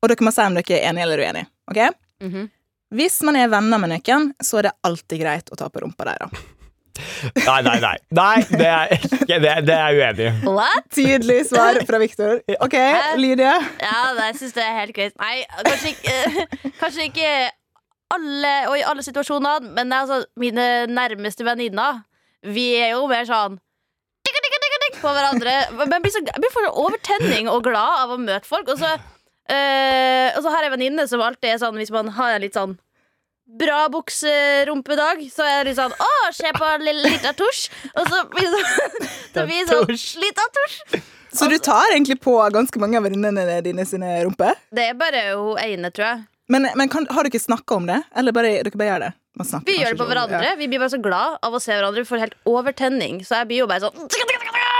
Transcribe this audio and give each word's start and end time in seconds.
Og 0.00 0.08
dere 0.08 0.24
må 0.24 0.32
si 0.32 0.46
om 0.46 0.56
dere 0.56 0.78
er 0.78 0.88
enige 0.90 1.04
eller 1.04 1.18
uenige. 1.26 1.46
ok? 1.70 1.76
-hmm. 2.20 2.48
Hvis 2.90 3.20
man 3.22 3.36
er 3.36 3.48
venner 3.48 3.78
med 3.78 3.92
noen, 3.92 4.32
så 4.42 4.58
er 4.58 4.62
det 4.62 4.72
alltid 4.82 5.20
greit 5.20 5.52
å 5.52 5.56
ta 5.56 5.68
på 5.68 5.80
rumpa 5.80 6.04
deres. 6.04 6.30
Nei, 7.46 7.62
nei, 7.62 7.76
nei. 7.80 7.96
Nei, 8.10 8.42
det 8.50 8.66
er 8.66 8.90
ikke 8.92 9.38
det, 9.40 9.52
det 9.64 9.74
er 9.74 9.94
jeg 9.94 10.00
uenig 10.00 10.26
i. 10.26 10.66
Tydelig 10.92 11.46
svar 11.48 11.78
fra 11.86 12.00
Viktor. 12.02 12.40
Ok, 12.60 12.74
Lydia. 13.16 13.54
Ja, 13.80 14.00
jeg 14.26 14.36
syns 14.40 14.52
det 14.52 14.64
er 14.66 14.74
helt 14.80 14.94
greit. 14.96 15.14
Nei, 15.20 15.44
kanskje 15.64 15.94
ikke, 15.94 16.44
kanskje 16.82 17.06
ikke 17.08 17.30
alle 18.10 18.52
og 18.68 18.76
i 18.76 18.84
alle 18.90 19.06
situasjoner, 19.06 19.70
men 19.78 19.92
altså, 19.96 20.24
mine 20.40 20.66
nærmeste 20.90 21.46
venninner, 21.46 22.02
vi 22.42 22.72
er 22.80 22.96
jo 22.96 23.06
mer 23.10 23.24
sånn 23.28 23.56
tikk, 24.26 24.36
tikk, 24.36 24.58
tikk, 24.58 24.76
tikk 24.84 25.00
på 25.02 25.14
hverandre. 25.14 25.56
Men 25.78 25.94
jeg 25.96 26.04
blir, 26.04 26.14
så, 26.14 26.24
jeg 26.26 26.42
blir 26.42 26.54
for 26.54 26.82
overtenning 26.84 27.50
og 27.52 27.64
glad 27.66 28.04
av 28.04 28.14
å 28.16 28.20
møte 28.20 28.48
folk. 28.48 28.68
Og 28.74 28.80
så, 28.82 28.96
eh, 29.50 30.28
og 30.36 30.44
så 30.44 30.52
har 30.52 30.64
jeg 30.64 30.70
en 30.70 30.76
venninne 30.76 31.06
som 31.10 31.22
alltid 31.24 31.54
er 31.54 31.60
sånn 31.62 31.78
hvis 31.80 31.92
man 31.94 32.12
har 32.18 32.36
en 32.36 32.44
litt 32.46 32.58
sånn 32.58 32.78
Bra 33.50 33.88
bukserumpedag, 33.90 35.24
så 35.34 35.42
er 35.42 35.64
det 35.64 35.72
litt 35.72 35.78
sånn 35.80 35.90
Å, 35.90 36.10
se 36.36 36.52
på 36.54 36.66
lita 36.86 37.32
tusj! 37.34 37.64
Og 37.98 38.06
så 38.06 38.20
blir 38.30 38.46
det 38.46 38.60
sånn, 38.62 39.64
sånn 39.72 40.22
Lita 40.22 40.44
tusj! 40.54 41.00
Så 41.34 41.48
du 41.50 41.56
tar 41.62 41.90
egentlig 41.92 42.20
på 42.22 42.36
ganske 42.54 42.82
mange 42.82 42.98
av 42.98 43.06
venninnene 43.06 43.60
dine 43.66 43.86
sine 43.86 44.20
rumper? 44.24 44.54
Det 44.74 44.90
er 44.92 44.98
bare 44.98 45.24
hun 45.38 45.58
ene, 45.62 45.90
tror 45.94 46.06
jeg. 46.06 46.22
Men, 46.50 46.66
men 46.78 46.90
kan, 46.90 47.06
har 47.10 47.26
dere 47.26 47.42
snakka 47.42 47.78
om 47.78 47.86
det? 47.86 48.00
Eller 48.18 48.34
bare, 48.34 48.56
dere 48.66 48.78
bare 48.78 48.88
gjør 48.88 49.04
det? 49.04 49.10
Man 49.38 49.46
snakker 49.46 49.70
Vi 49.70 49.76
gjør 49.78 49.94
det 49.94 50.00
på 50.00 50.08
hverandre. 50.10 50.40
Ja. 50.42 50.56
Vi 50.58 50.66
blir 50.70 50.82
bare 50.82 50.90
så 50.90 50.98
glad 51.02 51.38
av 51.46 51.54
å 51.54 51.60
se 51.62 51.70
hverandre. 51.70 52.02
Vi 52.02 52.10
får 52.10 52.24
helt 52.24 52.38
overtenning. 52.50 53.20
Så 53.26 53.38
jeg 53.38 53.50
blir 53.50 53.62
jo 53.62 53.68
bare 53.70 53.86
sånn 53.86 54.10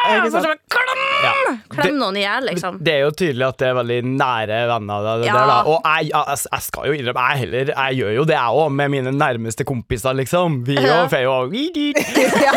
ikke 0.09 0.31
sant? 0.35 0.47
Får 0.47 0.59
Klem, 0.71 1.01
Ja. 1.21 1.33
klem 1.75 1.97
noen 2.01 2.17
i 2.17 2.23
hjel, 2.23 2.47
liksom. 2.49 2.79
Det 2.83 2.93
er 2.95 3.01
jo 3.05 3.11
tydelig 3.13 3.45
at 3.49 3.59
det 3.61 3.67
er 3.69 3.75
veldig 3.77 3.99
nære 4.09 4.59
venner. 4.71 5.09
Det, 5.21 5.27
Ja. 5.29 5.35
der. 5.35 5.69
Og 5.69 5.83
jeg, 5.85 6.11
jeg, 6.15 6.39
jeg 6.53 6.63
skal 6.67 6.87
jo 6.89 6.93
innrømme, 6.97 7.27
jeg 7.31 7.39
heller 7.45 7.73
Jeg 7.75 7.99
gjør 8.01 8.15
jo 8.17 8.25
det, 8.25 8.37
jeg 8.39 8.57
òg, 8.63 8.73
med 8.81 8.91
mine 8.97 9.13
nærmeste 9.13 9.67
kompiser, 9.69 10.17
liksom. 10.17 10.61
Vi 10.67 10.75
jo 10.81 10.97
og 11.05 11.13
jo 11.21 11.33
ja, 12.47 12.57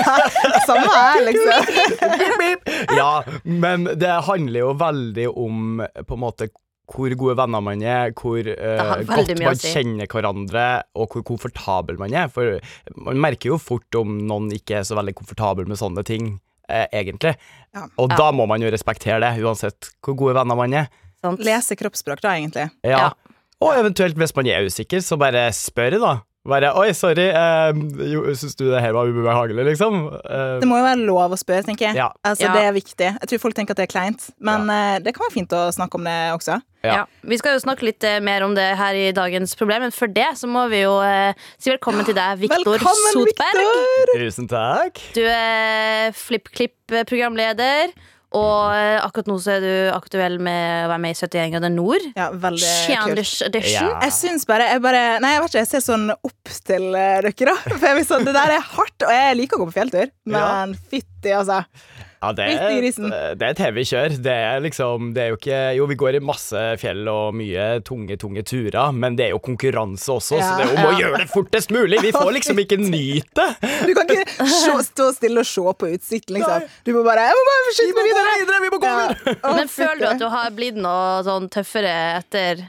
Samme 0.67 0.87
her, 0.87 1.21
liksom. 1.27 2.97
Ja, 2.97 3.11
men 3.43 3.85
det 3.99 4.13
handler 4.27 4.59
jo 4.59 4.73
veldig 4.79 5.27
om 5.35 5.81
på 6.07 6.13
en 6.17 6.23
måte 6.23 6.49
hvor 6.93 7.13
gode 7.17 7.37
venner 7.39 7.61
man 7.63 7.81
er, 7.81 8.11
hvor 8.11 8.43
uh, 8.43 8.97
godt 9.07 9.31
man 9.39 9.55
si. 9.57 9.69
kjenner 9.71 10.05
hverandre, 10.11 10.83
og 10.99 11.13
hvor 11.15 11.23
komfortabel 11.25 11.97
man 11.97 12.13
er. 12.13 12.27
For 12.29 12.59
man 13.07 13.21
merker 13.23 13.53
jo 13.53 13.57
fort 13.61 13.95
om 13.97 14.17
noen 14.27 14.51
ikke 14.53 14.81
er 14.81 14.83
så 14.87 14.97
veldig 14.99 15.15
komfortabel 15.15 15.65
med 15.69 15.79
sånne 15.79 16.03
ting, 16.05 16.35
eh, 16.69 16.87
egentlig. 16.93 17.35
Ja. 17.73 17.87
Og 17.97 18.09
Ja. 18.11 18.15
da 18.17 18.31
må 18.31 18.47
man 18.47 18.61
jo 18.61 18.69
respektere 18.71 19.19
det, 19.19 19.43
uansett 19.43 19.91
hvor 20.03 20.15
gode 20.15 20.35
venner 20.35 20.55
man 20.55 20.73
er. 20.73 20.89
Sånn. 21.23 21.37
Lese 21.39 21.75
kroppsspråk, 21.79 22.21
da, 22.21 22.29
egentlig. 22.35 22.69
Ja. 22.83 22.97
Ja. 22.97 23.13
Og 23.61 23.73
eventuelt, 23.79 24.15
hvis 24.19 24.35
man 24.35 24.47
er 24.47 24.65
usikker, 24.67 24.99
så 24.99 25.17
bare 25.17 25.49
spør, 25.55 25.99
da. 25.99 26.21
Bare 26.43 26.73
'oi, 26.75 26.89
sorry, 26.91 27.29
eh, 27.31 27.71
syns 28.35 28.57
du 28.59 28.65
det 28.67 28.81
her 28.83 28.91
var 28.91 29.07
ubehagelig', 29.07 29.63
liksom? 29.63 29.93
Eh, 30.11 30.59
Det 30.59 30.67
må 30.67 30.75
jo 30.75 30.83
være 30.83 31.05
lov 31.07 31.31
å 31.31 31.37
spørre, 31.39 31.63
tenker 31.63 31.85
jeg. 31.87 31.95
Ja. 31.95 32.09
Altså, 32.25 32.43
Ja. 32.49 32.53
Det 32.53 32.63
er 32.67 32.73
viktig. 32.75 33.07
Jeg 33.21 33.27
tror 33.31 33.39
folk 33.39 33.55
tenker 33.55 33.71
at 33.71 33.77
det 33.79 33.87
er 33.87 33.93
kleint, 33.93 34.25
men 34.43 34.67
eh, 34.69 34.99
det 34.99 35.13
kan 35.15 35.23
være 35.23 35.31
fint 35.39 35.47
å 35.55 35.71
snakke 35.71 35.95
om 35.95 36.03
det 36.03 36.17
også. 36.35 36.59
Ja. 36.83 36.93
Ja. 36.99 37.05
Vi 37.23 37.37
skal 37.39 37.55
jo 37.55 37.63
snakke 37.63 37.83
litt 37.87 38.03
eh, 38.03 38.19
mer 38.19 38.43
om 38.43 38.53
det 38.55 38.75
her 38.75 38.93
i 38.93 39.13
dagens 39.15 39.55
problem, 39.55 39.81
men 39.87 39.91
før 39.95 40.11
det 40.13 40.35
så 40.35 40.49
må 40.51 40.67
vi 40.69 40.81
jo 40.83 40.99
eh, 40.99 41.31
si 41.57 41.71
velkommen 41.71 42.03
til 42.03 42.13
deg, 42.19 42.35
Viktor 42.43 42.75
Velkommen, 42.75 43.13
Sotberg. 43.15 43.63
Viktor! 43.63 44.19
Tusen 44.19 44.49
takk. 44.51 44.99
Du 45.15 45.23
er 45.23 46.11
FlippKlipp-programleder. 46.11 47.95
Og 48.33 48.73
eh, 48.73 48.97
akkurat 49.03 49.29
nå 49.29 49.35
så 49.41 49.55
er 49.57 49.63
du 49.63 49.73
aktuell 49.93 50.39
med 50.41 50.87
å 50.87 50.91
være 50.91 51.01
med 51.03 51.13
i 51.13 51.17
71 51.19 51.53
grader 51.53 51.73
nord. 51.73 52.05
Ja, 52.17 52.31
veldig 52.33 52.65
kult. 52.65 52.87
Kjendis 52.89 53.33
edition. 53.45 53.91
Ja. 53.91 53.99
Jeg 54.07 54.15
syns 54.17 54.47
bare 54.49 54.71
jeg, 54.71 54.81
bare 54.83 55.03
Nei, 55.23 55.35
jeg 55.35 55.43
vet 55.43 55.53
ikke, 55.53 55.61
jeg 55.61 55.71
ser 55.73 55.85
sånn 55.85 56.07
opp 56.15 56.55
til 56.69 56.87
eh, 56.97 57.19
dere, 57.27 57.53
da. 57.53 57.57
For 57.77 57.89
jeg 57.91 58.07
sånn, 58.09 58.25
Det 58.25 58.33
der 58.35 58.55
er 58.57 58.65
hardt, 58.73 59.05
og 59.05 59.13
jeg 59.13 59.37
liker 59.37 59.59
å 59.59 59.63
gå 59.63 59.69
på 59.69 59.77
fjelltur, 59.77 60.09
men 60.33 60.73
fytti, 60.89 61.35
altså. 61.35 61.61
Ja, 62.23 62.29
det 62.31 62.45
er, 62.55 63.35
det 63.35 63.43
er 63.43 63.51
et 63.51 63.59
heavy 63.59 63.83
kjør. 63.83 64.13
Det 64.23 64.31
er 64.31 64.61
liksom 64.63 65.09
Det 65.15 65.23
er 65.25 65.31
jo 65.33 65.37
ikke 65.41 65.57
Jo, 65.75 65.87
vi 65.91 65.97
går 65.99 66.15
i 66.15 66.21
masse 66.23 66.61
fjell 66.79 67.01
og 67.11 67.33
mye 67.35 67.65
tunge, 67.83 68.15
tunge 68.21 68.45
turer, 68.47 68.93
men 68.95 69.17
det 69.19 69.25
er 69.25 69.33
jo 69.33 69.41
konkurranse 69.43 70.07
også, 70.13 70.37
Ja. 70.39 70.45
så 70.47 70.55
det 70.61 70.69
er 70.69 70.77
om 70.77 70.87
å 70.93 70.99
gjøre 71.01 71.19
det 71.25 71.27
fortest 71.33 71.73
mulig! 71.75 71.99
Vi 72.05 72.13
får 72.15 72.31
liksom 72.37 72.61
ikke 72.63 72.77
nyte! 72.93 73.47
Du 73.83 73.91
kan 73.97 74.07
ikke 74.07 74.47
se, 74.47 74.77
stå 74.87 75.09
stille 75.17 75.43
og 75.43 75.49
se 75.51 75.65
på 75.83 75.91
utsikten, 75.97 76.39
liksom. 76.39 76.63
Du 76.87 76.93
må 76.95 77.03
bare 77.03 77.27
Jeg 77.27 77.35
må 77.35 77.43
bare 77.51 77.67
forsyne 77.69 77.97
meg 77.99 78.09
videre! 78.13 78.59
vi 78.63 78.71
må 78.73 78.81
gå 78.87 78.93
Ja. 78.93 79.37
Å, 79.43 79.55
Men 79.59 79.67
føler 79.75 79.99
du 79.99 80.09
at 80.13 80.23
du 80.23 80.27
har 80.31 80.51
blitt 80.55 80.79
noe 80.79 81.19
sånn 81.27 81.49
tøffere 81.51 81.93
etter 82.21 82.63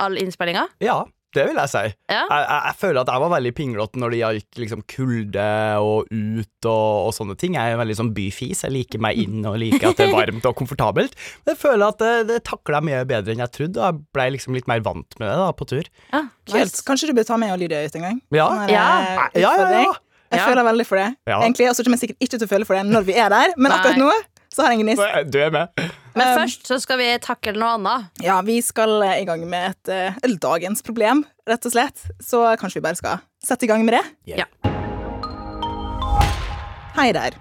all 0.00 0.16
innspillinga? 0.16 0.64
Ja, 0.80 1.02
det 1.36 1.44
vil 1.46 1.58
jeg 1.60 1.70
si. 1.70 1.82
Ja. 2.10 2.22
Jeg, 2.26 2.42
jeg, 2.42 2.62
jeg 2.66 2.76
føler 2.80 3.00
at 3.04 3.10
jeg 3.14 3.22
var 3.22 3.30
veldig 3.34 3.52
pinglete 3.54 4.00
når 4.02 4.10
det 4.14 4.20
gikk 4.20 4.60
liksom 4.64 4.82
kulde 4.90 5.44
og 5.78 6.10
ut 6.10 6.68
og, 6.70 7.06
og 7.06 7.12
sånne 7.16 7.36
ting. 7.40 7.54
Jeg 7.58 7.74
er 7.74 7.80
veldig 7.80 7.96
sånn 8.00 8.12
byfis. 8.16 8.64
Jeg 8.66 8.74
liker 8.74 9.02
meg 9.04 9.20
inn 9.22 9.44
og 9.46 9.58
liker 9.62 9.90
at 9.92 10.00
det 10.02 10.08
er 10.08 10.14
varmt 10.16 10.48
og 10.50 10.56
komfortabelt. 10.58 11.14
Men 11.44 11.54
jeg 11.54 11.60
føler 11.62 11.86
at 11.94 12.02
det, 12.02 12.12
det 12.32 12.40
takla 12.50 12.80
jeg 12.80 12.88
mye 12.90 13.04
bedre 13.14 13.34
enn 13.36 13.44
jeg 13.44 13.54
trodde, 13.56 13.78
og 13.80 13.86
jeg 13.86 14.02
ble 14.18 14.28
liksom 14.36 14.58
litt 14.58 14.68
mer 14.70 14.82
vant 14.86 15.18
med 15.22 15.26
det 15.30 15.38
da 15.44 15.48
på 15.56 15.68
tur. 15.70 15.90
Ja, 16.12 16.24
Kult. 16.50 16.80
Kanskje 16.88 17.10
du 17.10 17.14
bør 17.14 17.28
ta 17.28 17.36
med 17.38 17.52
og 17.54 17.60
Lydia 17.62 17.84
ut 17.86 17.94
en 18.00 18.06
gang? 18.08 18.20
Ja. 18.34 18.48
Sånn 18.50 18.74
Ja. 18.74 18.86
eh, 19.30 19.40
Ja, 19.44 19.54
ja, 19.54 19.70
ja. 19.86 19.92
Jeg 20.30 20.38
Ja. 20.38 20.46
føler 20.46 20.62
veldig 20.66 20.84
for 20.86 20.96
det. 20.98 21.08
Ja. 21.26 21.40
Egentlig, 21.42 21.66
Og 21.70 21.74
så 21.74 21.82
kommer 21.82 21.98
jeg 21.98 22.08
sikkert 22.08 22.20
ikke 22.26 22.38
til 22.38 22.46
å 22.46 22.50
føle 22.50 22.66
for 22.66 22.74
det 22.78 22.84
når 22.86 23.02
vi 23.06 23.14
er 23.18 23.28
der, 23.32 23.54
men 23.56 23.72
akkurat 23.74 23.98
nå 23.98 24.10
så 24.50 24.62
har 24.64 24.72
jeg 24.72 24.80
en 24.80 24.86
gnist. 24.86 25.30
Du 25.30 25.38
er 25.38 25.50
med. 25.54 25.68
Men 26.20 26.34
Um, 26.34 26.38
først 26.42 26.66
så 26.68 26.76
skal 26.82 26.98
vi 27.00 27.08
takle 27.24 27.54
noe 27.56 27.76
annet. 27.78 28.10
Ja, 28.20 28.40
vi 28.44 28.58
skal 28.64 28.92
i 29.08 29.24
gang 29.24 29.46
med 29.48 29.70
et 29.72 29.92
eh, 29.94 30.34
dagens 30.36 30.84
problem, 30.84 31.24
rett 31.48 31.64
og 31.64 31.72
slett. 31.72 32.02
Så 32.20 32.42
kanskje 32.60 32.80
vi 32.80 32.84
bare 32.84 32.98
skal 33.00 33.22
sette 33.44 33.64
i 33.64 33.70
gang 33.70 33.86
med 33.86 33.96
det. 33.96 34.04
Ja. 34.36 34.44
Hei 36.98 37.08
der. 37.16 37.38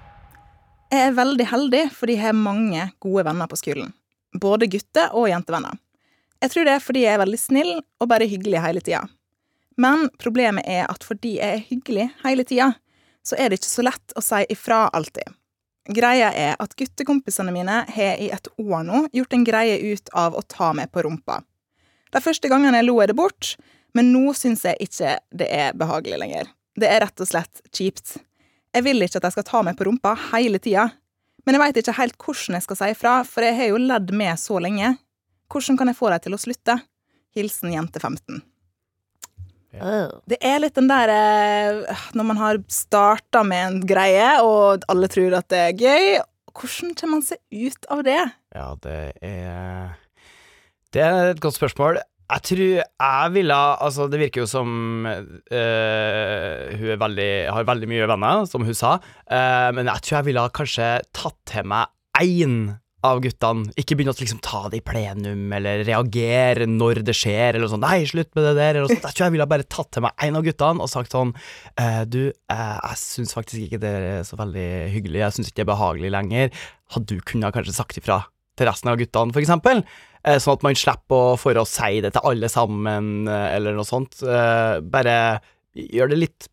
Jeg 0.89 1.09
er 1.09 1.17
veldig 1.17 1.45
heldig 1.51 1.83
fordi 1.93 2.15
jeg 2.15 2.29
har 2.29 2.37
mange 2.37 2.87
gode 3.03 3.25
venner 3.27 3.49
på 3.51 3.59
skolen. 3.59 3.91
Både 4.39 4.69
gutte- 4.71 5.09
og 5.11 5.27
jentevenner. 5.29 5.75
Jeg 6.39 6.53
tror 6.53 6.65
det 6.69 6.77
er 6.77 6.83
fordi 6.85 7.03
jeg 7.03 7.17
er 7.17 7.23
veldig 7.25 7.39
snill 7.41 7.73
og 7.99 8.07
bare 8.09 8.29
hyggelig 8.29 8.61
hele 8.63 8.81
tida. 8.85 9.03
Men 9.79 10.07
problemet 10.21 10.63
er 10.67 10.87
at 10.87 11.03
fordi 11.03 11.35
jeg 11.37 11.57
er 11.57 11.65
hyggelig 11.67 12.07
hele 12.23 12.45
tida, 12.47 12.71
så 13.27 13.35
er 13.35 13.51
det 13.51 13.59
ikke 13.59 13.73
så 13.73 13.85
lett 13.85 14.15
å 14.15 14.23
si 14.23 14.39
ifra 14.55 14.85
alltid. 14.95 15.27
Greia 15.89 16.29
er 16.37 16.55
at 16.61 16.75
guttekompisene 16.77 17.53
mine 17.53 17.81
har 17.89 18.21
i 18.21 18.29
et 18.33 18.47
år 18.61 18.83
nå 18.85 19.07
gjort 19.15 19.33
en 19.33 19.45
greie 19.47 19.79
ut 19.89 20.11
av 20.13 20.37
å 20.37 20.43
ta 20.45 20.69
meg 20.77 20.91
på 20.93 21.01
rumpa. 21.05 21.39
De 22.13 22.21
første 22.21 22.49
gangene 22.49 22.77
jeg 22.77 22.87
lo 22.89 22.99
jeg 23.01 23.11
det 23.11 23.17
bort, 23.17 23.55
men 23.97 24.11
nå 24.13 24.33
syns 24.37 24.65
jeg 24.67 24.77
ikke 24.85 25.15
det 25.33 25.49
er 25.49 25.77
behagelig 25.77 26.19
lenger. 26.21 26.51
Det 26.77 26.89
er 26.89 27.01
rett 27.05 27.21
og 27.21 27.29
slett 27.29 27.61
kjipt. 27.73 28.19
Jeg 28.69 28.85
vil 28.85 29.01
ikke 29.01 29.17
at 29.17 29.25
de 29.25 29.33
skal 29.33 29.47
ta 29.47 29.63
meg 29.65 29.77
på 29.79 29.87
rumpa 29.89 30.13
hele 30.29 30.61
tida, 30.61 30.91
men 31.45 31.55
jeg 31.57 31.63
veit 31.63 31.81
ikke 31.81 31.97
helt 31.97 32.21
hvordan 32.21 32.59
jeg 32.59 32.67
skal 32.67 32.77
si 32.77 32.91
ifra, 32.93 33.15
for 33.25 33.45
jeg 33.45 33.57
har 33.57 33.71
jo 33.71 33.81
ledd 33.81 34.13
med 34.13 34.37
så 34.37 34.59
lenge. 34.61 34.93
Hvordan 35.49 35.79
kan 35.79 35.89
jeg 35.89 35.97
få 35.97 36.11
dem 36.13 36.21
til 36.21 36.37
å 36.37 36.41
slutte? 36.41 36.75
Hilsen 37.33 37.73
jente 37.73 38.01
15. 38.01 38.43
Det 39.69 40.39
er 40.41 40.57
litt 40.63 40.73
den 40.77 40.89
der 40.89 41.11
eh, 41.13 41.97
Når 42.17 42.25
man 42.25 42.39
har 42.41 42.57
starta 42.73 43.43
med 43.45 43.65
en 43.67 43.79
greie, 43.87 44.39
og 44.41 44.85
alle 44.89 45.09
tror 45.11 45.37
at 45.37 45.49
det 45.53 45.59
er 45.61 45.77
gøy, 45.77 46.07
hvordan 46.49 46.95
kommer 46.97 47.19
man 47.19 47.25
seg 47.27 47.39
ut 47.53 47.89
av 47.93 48.01
det? 48.07 48.21
Ja, 48.55 48.69
det 48.81 49.01
er 49.21 49.97
Det 50.89 51.03
er 51.05 51.35
et 51.35 51.43
godt 51.43 51.59
spørsmål. 51.59 52.01
Jeg 52.29 52.45
tror 52.45 52.65
jeg 52.81 53.33
ville 53.33 53.59
Altså, 53.85 54.09
det 54.09 54.19
virker 54.21 54.43
jo 54.43 54.49
som 54.49 55.05
eh, 55.05 56.75
hun 56.77 56.91
er 56.93 57.01
veldig, 57.01 57.31
har 57.53 57.69
veldig 57.69 57.89
mye 57.89 58.09
venner, 58.09 58.45
som 58.49 58.65
hun 58.65 58.77
sa, 58.77 58.97
uh, 58.99 59.69
men 59.73 59.89
jeg 59.89 60.05
tror 60.05 60.19
jeg 60.19 60.29
ville 60.29 60.49
kanskje 60.53 60.91
tatt 61.13 61.37
til 61.49 61.69
meg 61.69 61.89
én 62.19 62.59
av 63.05 63.21
guttene. 63.23 63.69
Ikke 63.79 63.95
begynne 63.95 64.11
å 64.11 64.19
liksom 64.19 64.41
ta 64.43 64.67
det 64.71 64.81
i 64.81 64.85
plenum, 64.85 65.45
eller 65.55 65.83
reagere 65.87 66.65
når 66.67 67.03
det 67.07 67.15
skjer, 67.15 67.55
eller 67.55 67.69
sånn 67.71 67.79
'nei, 67.85 68.03
slutt 68.09 68.33
med 68.35 68.43
det 68.43 68.55
der'. 68.59 68.79
Jeg 68.89 69.01
tror 69.01 69.25
jeg 69.25 69.31
ville 69.31 69.47
bare 69.47 69.63
tatt 69.63 69.91
til 69.91 70.03
meg 70.03 70.11
en 70.19 70.35
av 70.35 70.43
guttene 70.43 70.81
og 70.83 70.89
sagt 70.91 71.11
sånn 71.11 71.33
eh, 71.77 72.03
'du, 72.05 72.33
eh, 72.49 72.79
jeg 72.83 72.97
syns 72.97 73.33
faktisk 73.33 73.61
ikke 73.69 73.79
det 73.79 73.93
er 73.93 74.23
så 74.27 74.35
veldig 74.35 74.67
hyggelig, 74.91 75.23
jeg 75.23 75.31
syns 75.37 75.47
ikke 75.49 75.63
det 75.63 75.67
er 75.67 75.73
behagelig 75.75 76.11
lenger'. 76.11 76.51
Hadde 76.91 77.05
du 77.05 77.21
kunnet 77.21 77.53
kanskje 77.53 77.73
sagt 77.73 77.97
ifra 77.97 78.25
til 78.57 78.67
resten 78.67 78.89
av 78.91 78.97
guttene, 78.99 79.31
for 79.31 79.39
eksempel. 79.39 79.83
Eh, 80.25 80.35
sånn 80.35 80.57
at 80.57 80.63
man 80.63 80.75
slipper 80.75 81.15
å 81.15 81.37
for 81.39 81.53
å 81.55 81.65
si 81.65 82.01
det 82.01 82.11
til 82.13 82.21
alle 82.27 82.49
sammen, 82.51 83.27
eller 83.27 83.73
noe 83.73 83.87
sånt. 83.87 84.19
Eh, 84.21 84.81
bare 84.81 85.39
gjør 85.75 86.09
det 86.09 86.17
litt 86.17 86.49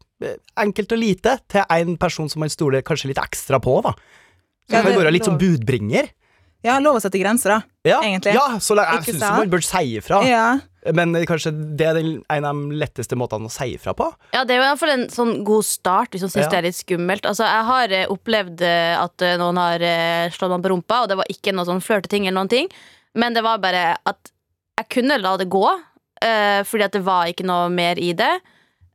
enkelt 0.57 0.93
og 0.93 0.99
lite 1.03 1.41
til 1.51 1.65
en 1.69 1.97
person 1.99 2.29
som 2.29 2.41
man 2.41 2.49
stoler 2.49 2.81
kanskje 2.87 3.11
litt 3.11 3.19
ekstra 3.19 3.59
på, 3.61 3.83
da. 3.83 3.93
Så 4.67 4.73
Ja, 4.73 4.83
kan 4.83 4.93
det- 4.93 4.99
være 5.03 5.13
litt 5.13 5.25
som 5.25 5.39
budbringer. 5.39 6.09
Ja, 6.65 6.79
lov 6.83 6.99
å 6.99 7.03
sette 7.03 7.21
grenser, 7.21 7.53
da. 7.53 7.59
Ja, 7.87 7.99
Egentlig. 8.03 8.33
ja 8.35 8.47
så 8.63 8.75
jeg 8.79 9.05
syns 9.11 9.23
man 9.23 9.53
bør 9.53 9.63
si 9.65 9.83
ifra. 9.99 10.23
Ja. 10.27 10.47
Men 10.95 11.15
kanskje 11.27 11.51
det 11.79 11.87
er 11.87 11.99
den, 11.99 12.11
en 12.31 12.47
av 12.47 12.59
de 12.59 12.79
letteste 12.79 13.19
måtene 13.19 13.51
å 13.51 13.53
si 13.53 13.73
ifra 13.75 13.95
på. 13.99 14.07
Ja, 14.35 14.45
det 14.47 14.55
er 14.55 14.61
jo 14.61 14.65
i 14.65 14.69
hvert 14.69 14.81
fall 14.83 14.95
en 14.95 15.09
sånn 15.13 15.33
god 15.47 15.67
start 15.67 16.15
hvis 16.15 16.25
man 16.27 16.33
syns 16.33 16.47
Ja. 16.47 16.51
det 16.55 16.61
er 16.61 16.69
litt 16.69 16.79
skummelt. 16.79 17.27
Altså, 17.27 17.47
jeg 17.47 17.67
har 17.71 17.95
eh, 17.95 18.07
opplevd 18.13 18.63
eh, 18.67 18.95
at 18.99 19.27
eh, 19.27 19.37
noen 19.41 19.61
har 19.61 19.87
slått 20.35 20.55
meg 20.55 20.67
på 20.67 20.73
rumpa, 20.75 21.03
og 21.03 21.11
det 21.11 21.19
var 21.19 21.33
ikke 21.33 21.55
noe 21.55 21.69
sånn 21.69 21.83
flørteting 21.83 22.27
eller 22.27 22.39
noen 22.41 22.55
ting, 22.55 22.73
men 23.19 23.35
det 23.35 23.43
var 23.47 23.63
bare 23.63 23.97
at 24.07 24.33
jeg 24.77 24.91
kunne 24.99 25.19
la 25.19 25.37
det 25.41 25.49
gå, 25.49 25.65
uh, 25.65 26.61
fordi 26.69 26.85
at 26.85 26.93
det 26.93 27.01
var 27.07 27.31
ikke 27.31 27.47
noe 27.49 27.71
mer 27.73 27.97
i 27.97 28.11
det. 28.17 28.33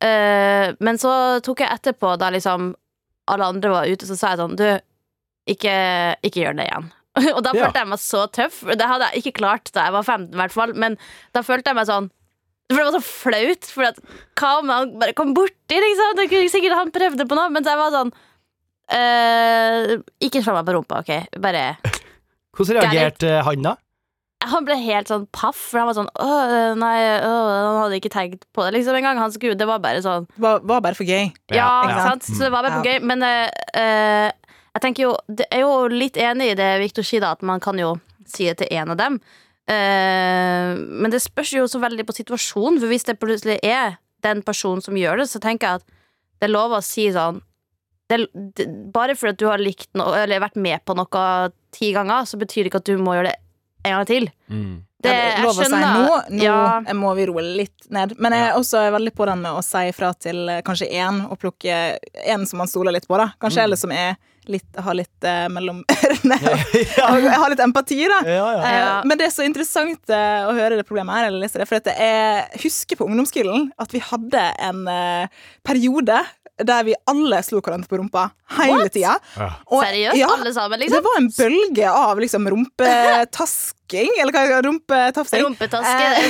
Uh, 0.02 0.78
men 0.82 1.00
så 1.02 1.42
tok 1.42 1.64
jeg 1.64 1.74
etterpå, 1.74 2.14
da 2.22 2.30
liksom 2.34 2.72
alle 3.32 3.50
andre 3.54 3.74
var 3.74 3.90
ute, 3.90 4.06
så 4.06 4.18
sa 4.18 4.34
jeg 4.34 4.42
sånn 4.42 4.58
Du, 4.60 4.66
ikke, 5.50 5.74
ikke 6.26 6.44
gjør 6.44 6.58
det 6.60 6.68
igjen. 6.68 6.90
og 7.36 7.44
da 7.44 7.52
Ja. 7.54 7.66
følte 7.66 7.82
jeg 7.84 7.92
meg 7.92 8.00
så 8.00 8.26
tøff. 8.32 8.62
Det 8.72 8.88
hadde 8.88 9.10
jeg 9.12 9.24
ikke 9.24 9.38
klart 9.42 9.72
da 9.76 9.86
jeg 9.90 9.96
var 9.98 10.04
15, 10.08 10.32
i 10.34 10.40
hvert 10.42 10.56
fall, 10.56 10.74
men 10.74 10.98
da 11.36 11.44
følte 11.46 11.72
jeg 11.74 11.80
meg 11.82 11.90
sånn 11.92 12.10
for 12.72 12.80
det 12.80 12.86
var 12.88 12.96
så 12.96 13.04
flaut. 13.04 13.66
For 13.68 13.84
at, 13.84 13.98
hva 14.40 14.52
om 14.62 14.70
han 14.72 14.92
bare 15.02 15.12
kom 15.18 15.34
borti? 15.36 15.76
Liksom? 15.76 16.14
Det 16.16 16.30
kunne 16.32 16.48
sikkert 16.54 16.78
han 16.78 16.92
prøvde 16.96 17.26
på 17.28 17.36
noe. 17.36 17.50
Men 17.52 17.66
jeg 17.68 17.76
var 17.82 17.92
sånn 17.92 18.12
eh, 18.96 19.98
Ikke 20.24 20.40
slå 20.44 20.56
meg 20.56 20.68
på 20.70 20.76
rumpa, 20.78 21.02
OK? 21.04 21.12
Bare 21.44 21.66
Hvordan 22.56 22.78
reagerte 22.82 23.40
han 23.48 23.66
da? 23.68 23.76
Han 24.52 24.66
ble 24.66 24.74
helt 24.82 25.12
sånn 25.12 25.28
paff, 25.36 25.60
for 25.70 25.82
han 25.82 25.90
var 25.92 25.98
sånn 26.00 26.10
Åh, 26.18 26.74
nei, 26.80 26.96
åh, 27.28 27.50
han 27.52 27.78
hadde 27.84 28.00
ikke 28.00 28.10
tenkt 28.16 28.48
på 28.56 28.64
det 28.66 28.72
liksom 28.80 28.98
engang. 28.98 29.20
Han 29.22 29.36
skulle, 29.36 29.54
det 29.60 29.68
var 29.70 29.84
bare 29.84 30.02
sånn 30.02 30.26
Det 30.32 30.42
var, 30.42 30.64
var 30.66 30.82
bare 30.88 30.98
for 30.98 31.06
gøy. 31.06 31.28
Ja, 31.54 31.60
ja 31.60 31.68
ikke 31.92 32.08
sant? 32.08 32.26
Ja. 32.32 32.38
Så 32.40 32.48
det 32.48 32.54
var 32.56 32.66
bare 32.66 32.80
for 32.80 32.88
Ja. 32.90 32.96
gøy. 32.96 33.06
Men 33.12 33.28
eh, 33.28 34.32
jeg 34.72 34.84
tenker 34.84 35.04
jo 35.04 35.14
Det 35.28 35.48
er 35.52 35.64
jo 35.66 35.88
litt 35.92 36.18
enig 36.20 36.52
i 36.52 36.58
det 36.60 36.72
Victor 36.82 37.06
sier, 37.08 37.24
da, 37.24 37.34
at 37.36 37.46
man 37.46 37.64
kan 37.64 37.80
jo 37.80 37.96
si 38.30 38.48
det 38.48 38.62
til 38.62 38.72
en 38.80 38.94
av 38.94 39.00
dem. 39.00 39.18
Eh, 39.68 40.72
men 40.78 41.12
det 41.12 41.22
spørs 41.24 41.54
jo 41.58 41.68
så 41.70 41.82
veldig 41.82 42.06
på 42.08 42.16
situasjonen, 42.16 42.80
for 42.80 42.92
hvis 42.92 43.08
det 43.08 43.20
plutselig 43.20 43.58
er 43.66 43.98
den 44.24 44.44
personen 44.46 44.84
som 44.86 44.98
gjør 44.98 45.24
det, 45.24 45.30
så 45.32 45.42
tenker 45.44 45.68
jeg 45.68 45.82
at 45.82 45.98
det 46.42 46.48
er 46.48 46.54
lov 46.54 46.74
å 46.74 46.84
si 46.86 47.10
sånn 47.14 47.42
det, 48.10 48.26
det, 48.58 48.68
Bare 48.94 49.16
fordi 49.16 49.36
at 49.36 49.42
du 49.42 49.48
har 49.50 49.62
likt 49.62 49.90
noe, 49.98 50.24
eller 50.24 50.44
vært 50.44 50.60
med 50.60 50.84
på 50.88 50.96
noe 50.98 51.26
ti 51.76 51.92
ganger, 51.96 52.26
så 52.28 52.40
betyr 52.40 52.66
det 52.66 52.72
ikke 52.72 52.82
at 52.82 52.90
du 52.90 53.02
må 53.02 53.18
gjøre 53.18 53.32
det 53.32 53.38
en 53.88 53.98
gang 53.98 54.08
til. 54.10 54.28
Det, 55.02 55.10
det 55.10 55.14
er 55.18 55.40
lov 55.42 55.58
å 55.58 55.66
si 55.66 55.70
nå. 55.74 56.18
Nå 56.36 56.44
ja, 56.44 56.96
må 56.98 57.14
vi 57.18 57.28
roe 57.30 57.44
litt 57.46 57.88
ned. 57.94 58.14
Men 58.22 58.36
jeg 58.38 58.50
er 58.50 58.58
også 58.60 58.84
veldig 58.94 59.14
på 59.18 59.26
den 59.32 59.42
med 59.42 59.58
å 59.58 59.64
si 59.66 59.86
ifra 59.90 60.12
til 60.14 60.44
eh, 60.52 60.62
kanskje 60.66 60.92
én, 60.92 61.24
og 61.26 61.40
plukke 61.42 61.80
en 62.36 62.46
som 62.50 62.62
man 62.62 62.70
stoler 62.70 62.94
litt 62.98 63.08
på, 63.10 63.18
da. 63.18 63.32
Kanskje 63.42 63.66
eller 63.66 63.80
som 63.80 63.94
er 63.96 64.20
litt, 64.50 64.68
har 64.82 64.96
litt 64.98 65.28
eh, 65.28 65.46
mellom 65.54 65.84
ørene. 65.96 66.38
og 67.06 67.28
har 67.44 67.54
litt 67.54 67.64
empati, 67.64 68.00
da. 68.10 68.20
Ja, 68.26 68.48
ja. 68.58 68.66
Eh, 68.72 69.06
Men 69.10 69.20
det 69.22 69.28
er 69.30 69.36
så 69.36 69.46
interessant 69.46 70.10
eh, 70.10 70.42
å 70.50 70.56
høre 70.58 70.80
det 70.80 70.88
problemet 70.90 71.14
her. 71.20 71.30
Eller 71.30 71.44
lese 71.46 71.62
det, 71.62 71.70
for 71.70 71.82
at 71.82 71.92
jeg 71.94 72.62
husker 72.66 73.00
på 73.00 73.08
ungdomsskolen 73.10 73.70
at 73.82 73.94
vi 73.94 74.02
hadde 74.12 74.46
en 74.70 74.86
eh, 74.92 75.42
periode 75.68 76.22
der 76.62 76.84
vi 76.86 76.94
alle 77.10 77.40
slo 77.42 77.58
hverandre 77.64 77.90
på 77.90 77.98
rumpa 77.98 78.28
hele 78.60 78.86
tida. 78.94 79.16
Ja. 79.34 79.48
Seriøst, 79.66 80.18
ja, 80.20 80.28
alle 80.30 80.52
sammen, 80.54 80.78
Det 80.78 80.86
liksom. 80.92 81.06
var 81.08 81.16
en 81.18 81.30
bølge 81.34 81.88
av 81.90 82.20
liksom 82.22 82.46
rumpetasking, 82.54 84.12
eller 84.22 84.36
hva 84.36 84.44
det? 84.46 84.60
Rumpetafsing. 84.68 85.42
Rumpetaske. 85.48 86.06
Det 86.06 86.06
er 86.12 86.30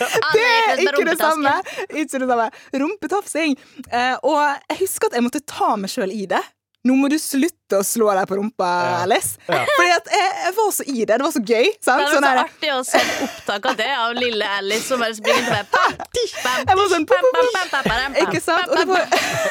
det. 0.00 0.16
Det 0.32 0.46
er 0.46 0.82
ikke 0.86 1.04
det 1.10 1.18
samme! 1.20 1.52
Ikke 1.90 2.22
det 2.22 2.28
samme. 2.30 2.48
Rumpetafsing. 2.86 3.56
Eh, 3.90 4.14
og 4.22 4.38
jeg 4.70 4.80
husker 4.86 5.10
at 5.10 5.18
jeg 5.18 5.26
måtte 5.28 5.44
ta 5.44 5.74
meg 5.80 5.92
sjøl 5.92 6.14
i 6.16 6.24
det. 6.30 6.40
Nå 6.86 6.96
må 7.00 7.10
du 7.10 7.16
slutte 7.20 7.80
å 7.80 7.84
slå 7.86 8.12
deg 8.14 8.28
på 8.30 8.38
rumpa, 8.38 8.68
Ja. 8.86 8.98
Alice. 9.04 9.40
Ja. 9.48 9.62
Fordi 9.76 9.94
at 9.96 10.10
jeg, 10.12 10.28
jeg 10.44 10.54
var 10.58 10.70
så 10.76 10.86
i 10.86 10.96
det. 11.00 11.16
Det 11.16 11.26
var 11.26 11.34
så 11.34 11.42
gøy. 11.42 11.72
Sant? 11.80 11.86
Det 11.86 12.06
var 12.06 12.14
Sånn 12.14 12.28
så 12.28 12.44
artig 12.44 12.72
å 12.74 12.78
se 12.86 13.02
opptak 13.26 13.68
av 13.72 13.80
det 13.80 13.90
av 13.96 14.14
lille 14.18 14.52
Alice 14.58 14.86
som 14.86 15.02
bare 15.02 15.16
springer 15.18 15.50
med 15.50 15.66
sånn, 16.94 17.08
pam, 17.10 17.26
pam, 17.26 17.34
pam, 17.34 17.50
pam, 17.56 17.68
pam, 17.74 17.90
pam, 17.90 18.16
Ikke 18.26 18.42
sant? 18.44 18.70
Og 18.70 18.78
det 18.78 18.86
var, 18.90 19.04